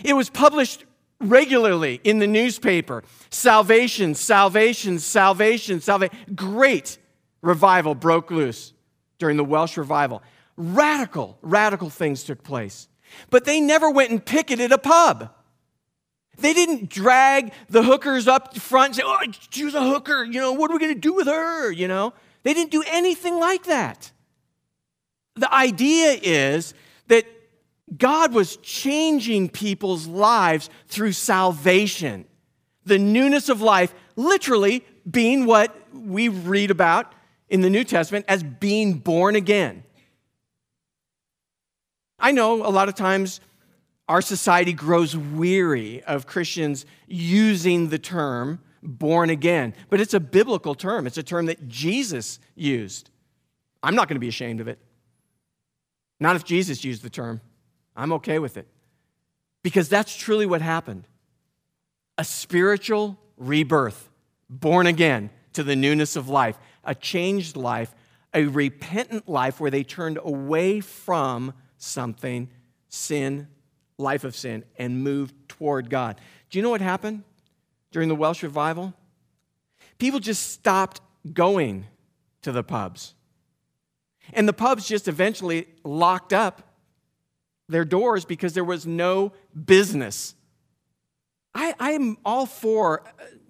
It 0.04 0.12
was 0.12 0.30
published 0.30 0.84
regularly 1.20 2.00
in 2.04 2.20
the 2.20 2.28
newspaper 2.28 3.02
salvation, 3.28 4.14
salvation, 4.14 5.00
salvation, 5.00 5.80
salvation. 5.80 6.16
Great 6.36 6.96
revival 7.40 7.96
broke 7.96 8.30
loose 8.30 8.72
during 9.18 9.36
the 9.36 9.44
Welsh 9.44 9.76
revival. 9.76 10.22
Radical, 10.56 11.38
radical 11.42 11.90
things 11.90 12.22
took 12.22 12.44
place. 12.44 12.86
But 13.30 13.46
they 13.46 13.60
never 13.60 13.90
went 13.90 14.12
and 14.12 14.24
picketed 14.24 14.70
a 14.70 14.78
pub. 14.78 15.34
They 16.38 16.54
didn't 16.54 16.88
drag 16.88 17.52
the 17.68 17.82
hookers 17.82 18.26
up 18.26 18.56
front 18.56 18.86
and 18.86 18.96
say, 18.96 19.02
oh, 19.04 19.18
she's 19.50 19.74
a 19.74 19.82
hooker. 19.82 20.24
You 20.24 20.40
know, 20.40 20.52
what 20.52 20.70
are 20.70 20.74
we 20.74 20.80
going 20.80 20.94
to 20.94 21.00
do 21.00 21.14
with 21.14 21.26
her? 21.26 21.70
You 21.70 21.88
know, 21.88 22.14
they 22.42 22.54
didn't 22.54 22.70
do 22.70 22.82
anything 22.86 23.38
like 23.38 23.64
that. 23.64 24.10
The 25.36 25.52
idea 25.52 26.18
is 26.22 26.74
that 27.08 27.26
God 27.96 28.32
was 28.32 28.56
changing 28.58 29.50
people's 29.50 30.06
lives 30.06 30.70
through 30.88 31.12
salvation. 31.12 32.24
The 32.84 32.98
newness 32.98 33.48
of 33.48 33.60
life, 33.60 33.94
literally 34.16 34.84
being 35.08 35.46
what 35.46 35.76
we 35.92 36.28
read 36.28 36.70
about 36.70 37.14
in 37.48 37.60
the 37.60 37.70
New 37.70 37.84
Testament 37.84 38.24
as 38.28 38.42
being 38.42 38.94
born 38.94 39.36
again. 39.36 39.84
I 42.18 42.32
know 42.32 42.66
a 42.66 42.70
lot 42.70 42.88
of 42.88 42.94
times 42.94 43.40
our 44.08 44.22
society 44.22 44.72
grows 44.72 45.16
weary 45.16 46.02
of 46.04 46.26
Christians 46.26 46.84
using 47.06 47.88
the 47.88 47.98
term 47.98 48.60
born 48.82 49.30
again, 49.30 49.74
but 49.90 50.00
it's 50.00 50.14
a 50.14 50.20
biblical 50.20 50.74
term. 50.74 51.06
It's 51.06 51.18
a 51.18 51.22
term 51.22 51.46
that 51.46 51.68
Jesus 51.68 52.40
used. 52.54 53.10
I'm 53.82 53.94
not 53.94 54.08
going 54.08 54.16
to 54.16 54.20
be 54.20 54.28
ashamed 54.28 54.60
of 54.60 54.68
it. 54.68 54.78
Not 56.20 56.36
if 56.36 56.44
Jesus 56.44 56.84
used 56.84 57.02
the 57.02 57.10
term. 57.10 57.40
I'm 57.96 58.12
okay 58.14 58.38
with 58.38 58.56
it. 58.56 58.66
Because 59.62 59.88
that's 59.88 60.14
truly 60.14 60.46
what 60.46 60.62
happened 60.62 61.06
a 62.18 62.24
spiritual 62.24 63.18
rebirth, 63.36 64.10
born 64.50 64.86
again 64.86 65.30
to 65.54 65.62
the 65.62 65.76
newness 65.76 66.16
of 66.16 66.28
life 66.28 66.58
a 66.84 66.94
changed 66.94 67.56
life, 67.56 67.94
a 68.34 68.44
repentant 68.46 69.28
life 69.28 69.60
where 69.60 69.70
they 69.70 69.84
turned 69.84 70.18
away 70.22 70.80
from 70.80 71.54
something, 71.76 72.48
sin, 72.88 73.46
life 74.02 74.24
of 74.24 74.36
sin, 74.36 74.64
and 74.76 75.02
moved 75.02 75.34
toward 75.48 75.88
God. 75.88 76.20
Do 76.50 76.58
you 76.58 76.62
know 76.62 76.70
what 76.70 76.80
happened 76.80 77.24
during 77.90 78.08
the 78.08 78.14
Welsh 78.14 78.42
revival? 78.42 78.94
People 79.98 80.20
just 80.20 80.50
stopped 80.50 81.00
going 81.32 81.86
to 82.42 82.52
the 82.52 82.62
pubs. 82.62 83.14
And 84.32 84.48
the 84.48 84.52
pubs 84.52 84.86
just 84.86 85.08
eventually 85.08 85.66
locked 85.84 86.32
up 86.32 86.76
their 87.68 87.84
doors 87.84 88.24
because 88.24 88.52
there 88.52 88.64
was 88.64 88.86
no 88.86 89.32
business. 89.64 90.34
I, 91.54 91.74
am 91.92 92.16
all 92.24 92.46
for 92.46 93.04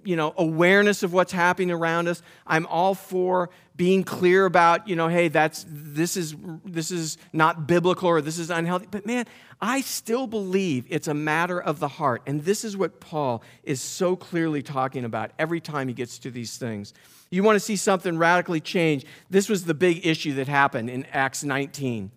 you 0.05 0.17
know, 0.17 0.35
awareness 0.37 1.03
of 1.03 1.13
what's 1.13 1.33
happening 1.33 1.71
around 1.71 2.09
us. 2.09 2.23
I'm 2.47 2.67
all 2.67 2.95
for 2.95 3.51
being 3.77 4.05
clear 4.05 4.45
about, 4.45 4.87
you 4.87 4.97
know, 4.97 5.09
hey, 5.09 5.29
that's 5.29 5.65
this 5.69 6.17
is 6.17 6.35
this 6.65 6.91
is 6.91 7.19
not 7.33 7.67
biblical 7.67 8.09
or 8.09 8.21
this 8.21 8.39
is 8.39 8.51
unhealthy. 8.51 8.87
But 8.91 9.07
man, 9.07 9.27
I 9.61 9.81
still 9.81 10.27
believe 10.27 10.87
it's 10.89 11.09
a 11.09 11.15
matter 11.15 11.61
of 11.61 11.79
the 11.79 11.89
heart. 11.89 12.23
And 12.27 12.45
this 12.45 12.65
is 12.65 12.77
what 12.77 13.01
Paul 13.01 13.43
is 13.63 13.81
so 13.81 14.17
clearly 14.17 14.63
talking 14.63 15.05
about 15.05 15.31
every 15.39 15.61
time 15.61 15.89
he 15.89 15.95
gets 15.95 16.19
to 16.21 16.31
these 16.31 16.57
things. 16.57 16.93
You 17.31 17.43
want 17.43 17.57
to 17.57 17.61
see 17.61 17.77
something 17.77 18.19
radically 18.19 18.61
change. 18.61 19.07
This 19.31 19.49
was 19.49 19.65
the 19.65 19.75
big 19.75 20.07
issue 20.07 20.35
that 20.35 20.49
happened 20.49 20.91
in 20.91 21.07
Acts 21.07 21.43
19. 21.43 22.11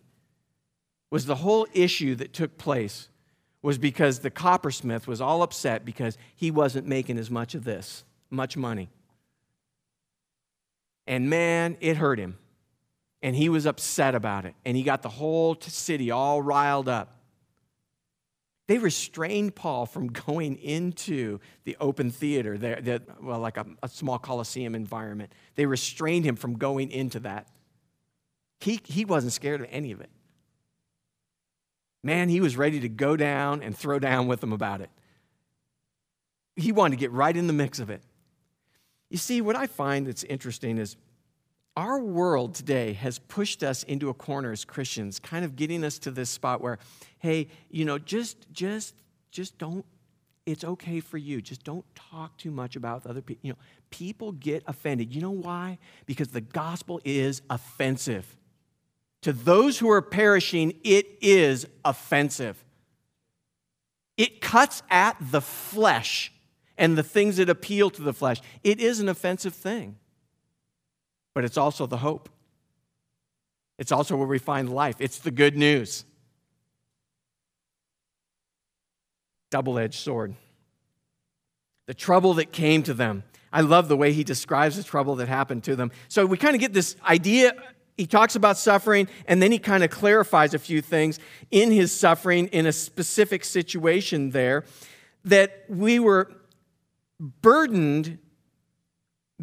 Was 1.11 1.25
the 1.25 1.35
whole 1.35 1.67
issue 1.73 2.15
that 2.15 2.33
took 2.33 2.57
place 2.57 3.09
was 3.65 3.79
because 3.79 4.19
the 4.19 4.29
coppersmith 4.29 5.07
was 5.07 5.19
all 5.19 5.41
upset 5.41 5.83
because 5.83 6.19
he 6.35 6.51
wasn't 6.51 6.85
making 6.85 7.17
as 7.17 7.31
much 7.31 7.55
of 7.55 7.63
this, 7.63 8.03
much 8.29 8.55
money. 8.55 8.91
And 11.07 11.31
man, 11.31 11.75
it 11.81 11.97
hurt 11.97 12.19
him. 12.19 12.37
And 13.23 13.35
he 13.35 13.49
was 13.49 13.65
upset 13.65 14.13
about 14.13 14.45
it. 14.45 14.53
And 14.65 14.77
he 14.77 14.83
got 14.83 15.01
the 15.01 15.09
whole 15.09 15.57
city 15.59 16.11
all 16.11 16.43
riled 16.43 16.87
up. 16.87 17.17
They 18.67 18.77
restrained 18.77 19.55
Paul 19.55 19.87
from 19.87 20.07
going 20.27 20.57
into 20.57 21.39
the 21.63 21.75
open 21.79 22.11
theater, 22.11 22.59
the, 22.59 22.77
the, 22.79 23.01
well, 23.19 23.39
like 23.39 23.57
a, 23.57 23.65
a 23.81 23.89
small 23.89 24.19
Colosseum 24.19 24.75
environment. 24.75 25.33
They 25.55 25.65
restrained 25.65 26.23
him 26.23 26.35
from 26.35 26.59
going 26.59 26.91
into 26.91 27.19
that. 27.21 27.47
He, 28.59 28.79
he 28.83 29.05
wasn't 29.05 29.33
scared 29.33 29.61
of 29.61 29.67
any 29.71 29.91
of 29.91 30.01
it 30.01 30.11
man, 32.05 32.29
he 32.29 32.39
was 32.39 32.55
ready 32.55 32.79
to 32.81 32.87
go 32.87 33.17
down 33.17 33.63
and 33.63 33.75
throw 33.75 33.97
down 33.97 34.27
with 34.27 34.39
them 34.39 34.53
about 34.53 34.79
it. 34.79 34.91
He 36.55 36.71
wanted 36.71 36.97
to 36.97 36.99
get 36.99 37.11
right 37.11 37.35
in 37.35 37.47
the 37.47 37.53
mix 37.53 37.79
of 37.79 37.89
it. 37.89 38.03
You 39.09 39.17
see, 39.17 39.41
what 39.41 39.55
I 39.55 39.65
find 39.65 40.05
that's 40.05 40.23
interesting 40.23 40.77
is 40.77 40.95
our 41.75 41.99
world 41.99 42.53
today 42.53 42.93
has 42.93 43.17
pushed 43.17 43.63
us 43.63 43.83
into 43.83 44.09
a 44.09 44.13
corner 44.13 44.51
as 44.51 44.63
Christians, 44.63 45.19
kind 45.19 45.43
of 45.43 45.55
getting 45.55 45.83
us 45.83 45.97
to 45.99 46.11
this 46.11 46.29
spot 46.29 46.61
where, 46.61 46.77
hey, 47.19 47.47
you 47.69 47.85
know, 47.85 47.97
just, 47.97 48.37
just, 48.53 48.93
just 49.31 49.57
don't, 49.57 49.83
it's 50.45 50.63
okay 50.63 50.99
for 50.99 51.17
you. 51.17 51.41
Just 51.41 51.63
don't 51.63 51.85
talk 51.95 52.37
too 52.37 52.51
much 52.51 52.75
about 52.75 53.05
other 53.07 53.21
people. 53.21 53.41
You 53.41 53.53
know, 53.53 53.59
people 53.89 54.31
get 54.31 54.63
offended. 54.67 55.13
You 55.13 55.21
know 55.21 55.31
why? 55.31 55.79
Because 56.05 56.27
the 56.27 56.41
gospel 56.41 57.01
is 57.03 57.41
offensive. 57.49 58.37
To 59.25 59.33
those 59.33 59.79
who 59.79 59.89
are 59.89 60.03
perishing, 60.03 60.75
it 60.83 61.17
is 61.19 61.65
offensive. 61.83 62.63
It 64.17 64.39
cuts 64.39 64.83
at 64.91 65.17
the 65.19 65.41
flesh 65.41 66.31
and 66.77 66.95
the 66.95 67.01
things 67.01 67.37
that 67.37 67.49
appeal 67.49 67.89
to 67.89 68.03
the 68.03 68.13
flesh. 68.13 68.39
It 68.63 68.79
is 68.79 68.99
an 68.99 69.09
offensive 69.09 69.55
thing, 69.55 69.95
but 71.33 71.43
it's 71.43 71.57
also 71.57 71.87
the 71.87 71.97
hope. 71.97 72.29
It's 73.79 73.91
also 73.91 74.15
where 74.15 74.27
we 74.27 74.37
find 74.37 74.71
life. 74.71 74.97
It's 74.99 75.17
the 75.17 75.31
good 75.31 75.57
news. 75.57 76.05
Double 79.49 79.79
edged 79.79 79.95
sword. 79.95 80.35
The 81.87 81.95
trouble 81.95 82.35
that 82.35 82.51
came 82.51 82.83
to 82.83 82.93
them. 82.93 83.23
I 83.51 83.61
love 83.61 83.87
the 83.87 83.97
way 83.97 84.13
he 84.13 84.23
describes 84.23 84.77
the 84.77 84.83
trouble 84.83 85.15
that 85.15 85.27
happened 85.27 85.63
to 85.63 85.75
them. 85.75 85.91
So 86.09 86.27
we 86.27 86.37
kind 86.37 86.53
of 86.53 86.61
get 86.61 86.73
this 86.73 86.95
idea 87.03 87.53
he 87.97 88.05
talks 88.05 88.35
about 88.35 88.57
suffering 88.57 89.07
and 89.27 89.41
then 89.41 89.51
he 89.51 89.59
kind 89.59 89.83
of 89.83 89.89
clarifies 89.89 90.53
a 90.53 90.59
few 90.59 90.81
things 90.81 91.19
in 91.51 91.71
his 91.71 91.91
suffering 91.91 92.47
in 92.47 92.65
a 92.65 92.71
specific 92.71 93.45
situation 93.45 94.31
there 94.31 94.65
that 95.23 95.65
we 95.69 95.99
were 95.99 96.31
burdened 97.19 98.17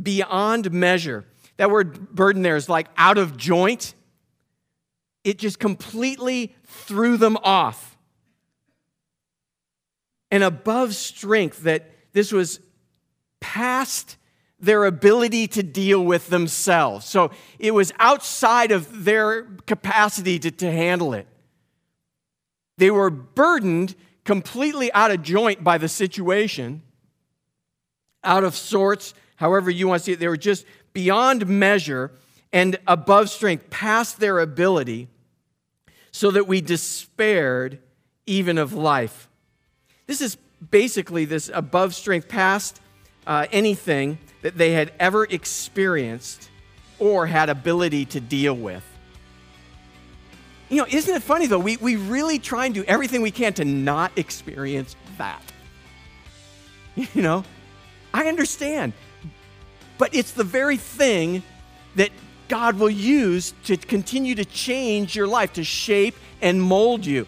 beyond 0.00 0.70
measure. 0.72 1.24
That 1.56 1.70
word 1.70 2.14
burden 2.14 2.42
there 2.42 2.56
is 2.56 2.68
like 2.68 2.88
out 2.96 3.18
of 3.18 3.36
joint. 3.36 3.94
It 5.24 5.38
just 5.38 5.58
completely 5.58 6.54
threw 6.64 7.16
them 7.16 7.38
off. 7.42 7.96
And 10.30 10.42
above 10.42 10.94
strength, 10.94 11.62
that 11.64 11.90
this 12.12 12.32
was 12.32 12.60
past 13.40 14.16
their 14.62 14.84
ability 14.84 15.48
to 15.48 15.62
deal 15.62 16.02
with 16.02 16.28
themselves. 16.28 17.04
So 17.04 17.32
it 17.58 17.74
was 17.74 17.92
outside 17.98 18.70
of 18.70 19.04
their 19.04 19.42
capacity 19.66 20.38
to, 20.38 20.50
to 20.52 20.70
handle 20.70 21.14
it. 21.14 21.26
They 22.78 22.90
were 22.90 23.10
burdened 23.10 23.96
completely 24.24 24.92
out 24.92 25.10
of 25.10 25.22
joint 25.22 25.64
by 25.64 25.78
the 25.78 25.88
situation, 25.88 26.82
out 28.22 28.44
of 28.44 28.54
sorts, 28.54 29.14
however 29.34 29.68
you 29.68 29.88
want 29.88 30.00
to 30.00 30.04
see 30.04 30.12
it. 30.12 30.20
They 30.20 30.28
were 30.28 30.36
just 30.36 30.64
beyond 30.92 31.48
measure 31.48 32.12
and 32.52 32.78
above 32.86 33.30
strength, 33.30 33.68
past 33.68 34.20
their 34.20 34.38
ability, 34.38 35.08
so 36.12 36.30
that 36.30 36.46
we 36.46 36.60
despaired 36.60 37.80
even 38.26 38.58
of 38.58 38.72
life. 38.72 39.28
This 40.06 40.20
is 40.20 40.36
basically 40.70 41.24
this 41.24 41.50
above 41.52 41.96
strength, 41.96 42.28
past 42.28 42.80
uh, 43.26 43.46
anything 43.50 44.18
that 44.42 44.58
they 44.58 44.72
had 44.72 44.92
ever 45.00 45.24
experienced 45.24 46.50
or 46.98 47.26
had 47.26 47.48
ability 47.48 48.04
to 48.06 48.20
deal 48.20 48.54
with. 48.54 48.84
You 50.68 50.78
know, 50.78 50.86
isn't 50.88 51.14
it 51.14 51.22
funny 51.22 51.46
though? 51.46 51.58
We, 51.58 51.76
we 51.76 51.96
really 51.96 52.38
try 52.38 52.66
and 52.66 52.74
do 52.74 52.84
everything 52.84 53.22
we 53.22 53.30
can 53.30 53.52
to 53.54 53.64
not 53.64 54.12
experience 54.16 54.96
that. 55.18 55.42
You 57.14 57.22
know, 57.22 57.44
I 58.12 58.26
understand, 58.26 58.92
but 59.96 60.14
it's 60.14 60.32
the 60.32 60.44
very 60.44 60.76
thing 60.76 61.42
that 61.94 62.10
God 62.48 62.78
will 62.78 62.90
use 62.90 63.54
to 63.64 63.78
continue 63.78 64.34
to 64.34 64.44
change 64.44 65.16
your 65.16 65.26
life, 65.26 65.54
to 65.54 65.64
shape 65.64 66.14
and 66.42 66.60
mold 66.60 67.06
you. 67.06 67.26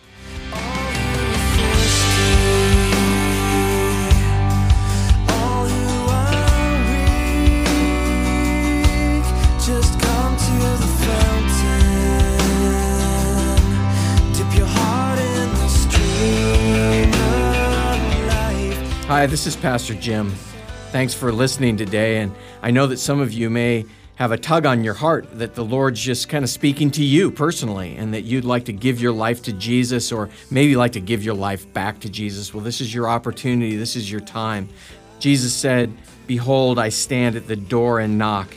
Hi, 19.14 19.26
this 19.26 19.46
is 19.46 19.54
Pastor 19.54 19.94
Jim. 19.94 20.30
Thanks 20.90 21.14
for 21.14 21.30
listening 21.30 21.76
today. 21.76 22.18
And 22.18 22.34
I 22.62 22.72
know 22.72 22.88
that 22.88 22.96
some 22.96 23.20
of 23.20 23.32
you 23.32 23.48
may 23.48 23.86
have 24.16 24.32
a 24.32 24.36
tug 24.36 24.66
on 24.66 24.82
your 24.82 24.94
heart 24.94 25.38
that 25.38 25.54
the 25.54 25.64
Lord's 25.64 26.00
just 26.00 26.28
kind 26.28 26.42
of 26.42 26.50
speaking 26.50 26.90
to 26.90 27.04
you 27.04 27.30
personally 27.30 27.94
and 27.94 28.12
that 28.12 28.22
you'd 28.22 28.44
like 28.44 28.64
to 28.64 28.72
give 28.72 29.00
your 29.00 29.12
life 29.12 29.40
to 29.42 29.52
Jesus 29.52 30.10
or 30.10 30.30
maybe 30.50 30.74
like 30.74 30.90
to 30.94 31.00
give 31.00 31.22
your 31.22 31.36
life 31.36 31.72
back 31.72 32.00
to 32.00 32.08
Jesus. 32.10 32.52
Well, 32.52 32.64
this 32.64 32.80
is 32.80 32.92
your 32.92 33.08
opportunity. 33.08 33.76
This 33.76 33.94
is 33.94 34.10
your 34.10 34.20
time. 34.20 34.68
Jesus 35.20 35.54
said, 35.54 35.96
Behold, 36.26 36.80
I 36.80 36.88
stand 36.88 37.36
at 37.36 37.46
the 37.46 37.54
door 37.54 38.00
and 38.00 38.18
knock. 38.18 38.52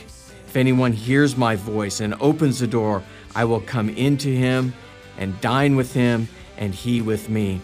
If 0.48 0.56
anyone 0.56 0.92
hears 0.92 1.36
my 1.36 1.54
voice 1.54 2.00
and 2.00 2.14
opens 2.14 2.58
the 2.58 2.66
door, 2.66 3.04
I 3.32 3.44
will 3.44 3.60
come 3.60 3.90
into 3.90 4.28
him 4.28 4.74
and 5.18 5.40
dine 5.40 5.76
with 5.76 5.94
him 5.94 6.26
and 6.56 6.74
he 6.74 7.00
with 7.00 7.28
me. 7.28 7.60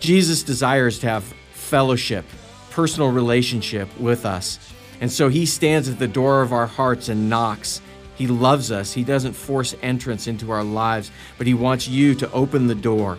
Jesus 0.00 0.42
desires 0.42 0.98
to 0.98 1.08
have 1.08 1.34
fellowship, 1.66 2.24
personal 2.70 3.10
relationship 3.10 3.88
with 3.98 4.24
us. 4.24 4.58
And 5.00 5.10
so 5.10 5.28
he 5.28 5.44
stands 5.46 5.88
at 5.88 5.98
the 5.98 6.08
door 6.08 6.42
of 6.42 6.52
our 6.52 6.66
hearts 6.66 7.08
and 7.08 7.28
knocks. 7.28 7.80
He 8.14 8.26
loves 8.26 8.72
us. 8.72 8.92
He 8.92 9.04
doesn't 9.04 9.34
force 9.34 9.74
entrance 9.82 10.26
into 10.26 10.50
our 10.50 10.64
lives, 10.64 11.10
but 11.36 11.46
he 11.46 11.54
wants 11.54 11.86
you 11.88 12.14
to 12.14 12.32
open 12.32 12.66
the 12.66 12.74
door 12.74 13.18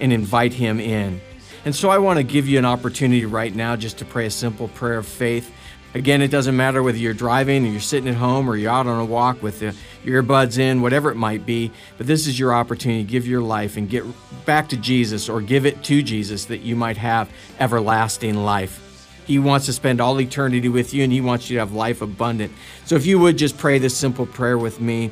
and 0.00 0.12
invite 0.12 0.54
him 0.54 0.80
in. 0.80 1.20
And 1.64 1.74
so 1.74 1.90
I 1.90 1.98
want 1.98 2.18
to 2.18 2.22
give 2.22 2.48
you 2.48 2.58
an 2.58 2.64
opportunity 2.64 3.26
right 3.26 3.54
now 3.54 3.76
just 3.76 3.98
to 3.98 4.04
pray 4.04 4.26
a 4.26 4.30
simple 4.30 4.68
prayer 4.68 4.98
of 4.98 5.06
faith 5.06 5.52
Again, 5.94 6.22
it 6.22 6.30
doesn't 6.30 6.56
matter 6.56 6.82
whether 6.82 6.96
you're 6.96 7.12
driving 7.12 7.66
or 7.66 7.70
you're 7.70 7.80
sitting 7.80 8.08
at 8.08 8.14
home 8.16 8.48
or 8.48 8.56
you're 8.56 8.72
out 8.72 8.86
on 8.86 8.98
a 8.98 9.04
walk 9.04 9.42
with 9.42 9.60
the 9.60 9.74
earbuds 10.04 10.58
in, 10.58 10.82
whatever 10.82 11.10
it 11.10 11.16
might 11.16 11.46
be, 11.46 11.70
but 11.98 12.06
this 12.06 12.26
is 12.26 12.38
your 12.38 12.54
opportunity 12.54 13.04
to 13.04 13.10
give 13.10 13.26
your 13.26 13.40
life 13.40 13.76
and 13.76 13.88
get 13.88 14.04
back 14.44 14.68
to 14.70 14.76
Jesus 14.76 15.28
or 15.28 15.40
give 15.40 15.66
it 15.66 15.82
to 15.84 16.02
Jesus 16.02 16.46
that 16.46 16.58
you 16.58 16.76
might 16.76 16.96
have 16.96 17.30
everlasting 17.58 18.34
life. 18.34 18.88
He 19.26 19.38
wants 19.38 19.66
to 19.66 19.72
spend 19.72 20.00
all 20.00 20.20
eternity 20.20 20.68
with 20.68 20.92
you 20.92 21.04
and 21.04 21.12
He 21.12 21.20
wants 21.20 21.48
you 21.48 21.56
to 21.56 21.60
have 21.60 21.72
life 21.72 22.02
abundant. 22.02 22.52
So 22.84 22.96
if 22.96 23.06
you 23.06 23.18
would 23.20 23.38
just 23.38 23.56
pray 23.56 23.78
this 23.78 23.96
simple 23.96 24.26
prayer 24.26 24.58
with 24.58 24.80
me 24.80 25.10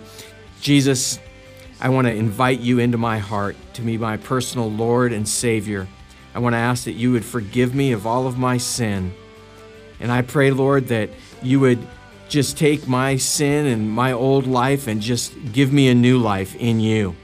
Jesus, 0.61 1.19
I 1.81 1.89
want 1.89 2.07
to 2.07 2.13
invite 2.13 2.61
you 2.61 2.79
into 2.79 2.99
my 2.99 3.19
heart 3.19 3.57
to 3.75 3.83
be 3.83 3.97
my 3.97 4.19
personal 4.19 4.71
Lord 4.71 5.13
and 5.15 5.27
Savior. 5.27 5.89
I 6.35 6.39
want 6.41 6.53
to 6.53 6.59
ask 6.59 6.85
that 6.85 6.93
you 6.93 7.13
would 7.13 7.25
forgive 7.25 7.75
me 7.75 7.93
of 7.93 8.07
all 8.07 8.27
of 8.27 8.39
my 8.39 8.59
sin. 8.59 9.15
And 10.01 10.13
I 10.13 10.21
pray, 10.21 10.51
Lord, 10.51 10.89
that 10.89 11.09
you 11.43 11.59
would 11.61 11.87
just 12.31 12.57
take 12.57 12.87
my 12.87 13.17
sin 13.17 13.67
and 13.67 13.91
my 13.91 14.13
old 14.13 14.47
life 14.47 14.87
and 14.87 15.03
just 15.03 15.35
give 15.53 15.73
me 15.73 15.89
a 15.89 15.95
new 15.95 16.19
life 16.19 16.55
in 16.55 16.79
you. 16.79 17.17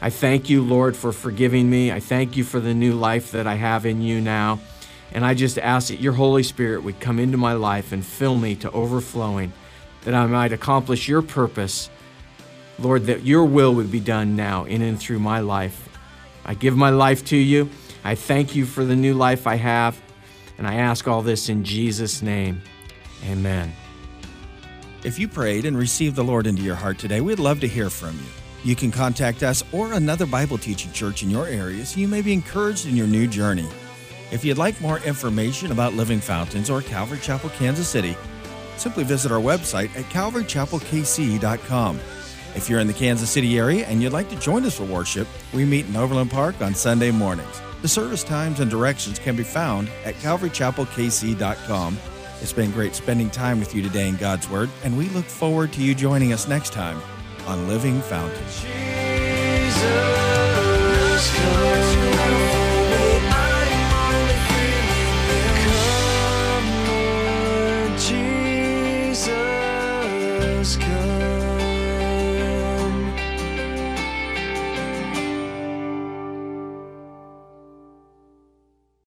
I 0.00 0.10
thank 0.10 0.50
you, 0.50 0.62
Lord, 0.62 0.96
for 0.96 1.12
forgiving 1.12 1.70
me. 1.70 1.92
I 1.92 2.00
thank 2.00 2.36
you 2.36 2.42
for 2.42 2.58
the 2.58 2.74
new 2.74 2.94
life 2.94 3.30
that 3.30 3.46
I 3.46 3.54
have 3.54 3.86
in 3.86 4.02
you 4.02 4.20
now. 4.20 4.58
And 5.12 5.24
I 5.24 5.34
just 5.34 5.58
ask 5.58 5.88
that 5.88 6.00
your 6.00 6.14
Holy 6.14 6.42
Spirit 6.42 6.82
would 6.82 6.98
come 6.98 7.20
into 7.20 7.38
my 7.38 7.52
life 7.52 7.92
and 7.92 8.04
fill 8.04 8.36
me 8.36 8.56
to 8.56 8.70
overflowing, 8.72 9.52
that 10.02 10.14
I 10.14 10.26
might 10.26 10.52
accomplish 10.52 11.06
your 11.06 11.22
purpose. 11.22 11.88
Lord, 12.80 13.06
that 13.06 13.22
your 13.22 13.44
will 13.44 13.74
would 13.76 13.92
be 13.92 14.00
done 14.00 14.34
now 14.34 14.64
in 14.64 14.82
and 14.82 14.98
through 14.98 15.20
my 15.20 15.38
life. 15.38 15.88
I 16.44 16.54
give 16.54 16.76
my 16.76 16.90
life 16.90 17.24
to 17.26 17.36
you. 17.36 17.70
I 18.02 18.16
thank 18.16 18.56
you 18.56 18.66
for 18.66 18.84
the 18.84 18.96
new 18.96 19.14
life 19.14 19.46
I 19.46 19.54
have. 19.54 20.00
And 20.58 20.66
I 20.66 20.74
ask 20.74 21.06
all 21.06 21.22
this 21.22 21.48
in 21.48 21.62
Jesus' 21.62 22.22
name. 22.22 22.60
Amen. 23.24 23.72
If 25.04 25.18
you 25.18 25.26
prayed 25.26 25.64
and 25.64 25.76
received 25.76 26.14
the 26.14 26.22
Lord 26.22 26.46
into 26.46 26.62
your 26.62 26.76
heart 26.76 26.96
today, 26.96 27.20
we'd 27.20 27.40
love 27.40 27.58
to 27.60 27.66
hear 27.66 27.90
from 27.90 28.14
you. 28.14 28.70
You 28.70 28.76
can 28.76 28.92
contact 28.92 29.42
us 29.42 29.64
or 29.72 29.94
another 29.94 30.26
Bible 30.26 30.58
teaching 30.58 30.92
church 30.92 31.24
in 31.24 31.30
your 31.30 31.48
area 31.48 31.84
so 31.84 31.98
you 31.98 32.06
may 32.06 32.22
be 32.22 32.32
encouraged 32.32 32.86
in 32.86 32.96
your 32.96 33.08
new 33.08 33.26
journey. 33.26 33.68
If 34.30 34.44
you'd 34.44 34.58
like 34.58 34.80
more 34.80 35.00
information 35.00 35.72
about 35.72 35.94
Living 35.94 36.20
Fountains 36.20 36.70
or 36.70 36.82
Calvary 36.82 37.18
Chapel, 37.18 37.50
Kansas 37.50 37.88
City, 37.88 38.16
simply 38.76 39.02
visit 39.02 39.32
our 39.32 39.40
website 39.40 39.94
at 39.96 40.04
calvarychapelkc.com. 40.04 42.00
If 42.54 42.70
you're 42.70 42.80
in 42.80 42.86
the 42.86 42.92
Kansas 42.92 43.28
City 43.28 43.58
area 43.58 43.84
and 43.86 44.00
you'd 44.00 44.12
like 44.12 44.30
to 44.30 44.36
join 44.36 44.64
us 44.64 44.76
for 44.76 44.84
worship, 44.84 45.26
we 45.52 45.64
meet 45.64 45.86
in 45.86 45.96
Overland 45.96 46.30
Park 46.30 46.60
on 46.62 46.76
Sunday 46.76 47.10
mornings. 47.10 47.60
The 47.80 47.88
service 47.88 48.22
times 48.22 48.60
and 48.60 48.70
directions 48.70 49.18
can 49.18 49.34
be 49.34 49.42
found 49.42 49.90
at 50.04 50.14
calvarychapelkc.com. 50.16 51.98
It's 52.42 52.52
been 52.52 52.72
great 52.72 52.96
spending 52.96 53.30
time 53.30 53.60
with 53.60 53.72
you 53.72 53.82
today 53.82 54.08
in 54.08 54.16
God's 54.16 54.50
Word, 54.50 54.68
and 54.82 54.98
we 54.98 55.08
look 55.10 55.26
forward 55.26 55.72
to 55.74 55.80
you 55.80 55.94
joining 55.94 56.32
us 56.32 56.48
next 56.48 56.72
time 56.72 57.00
on 57.46 57.68
Living 57.68 58.00
Fountains. 58.00 58.62
Jesus, 58.62 59.92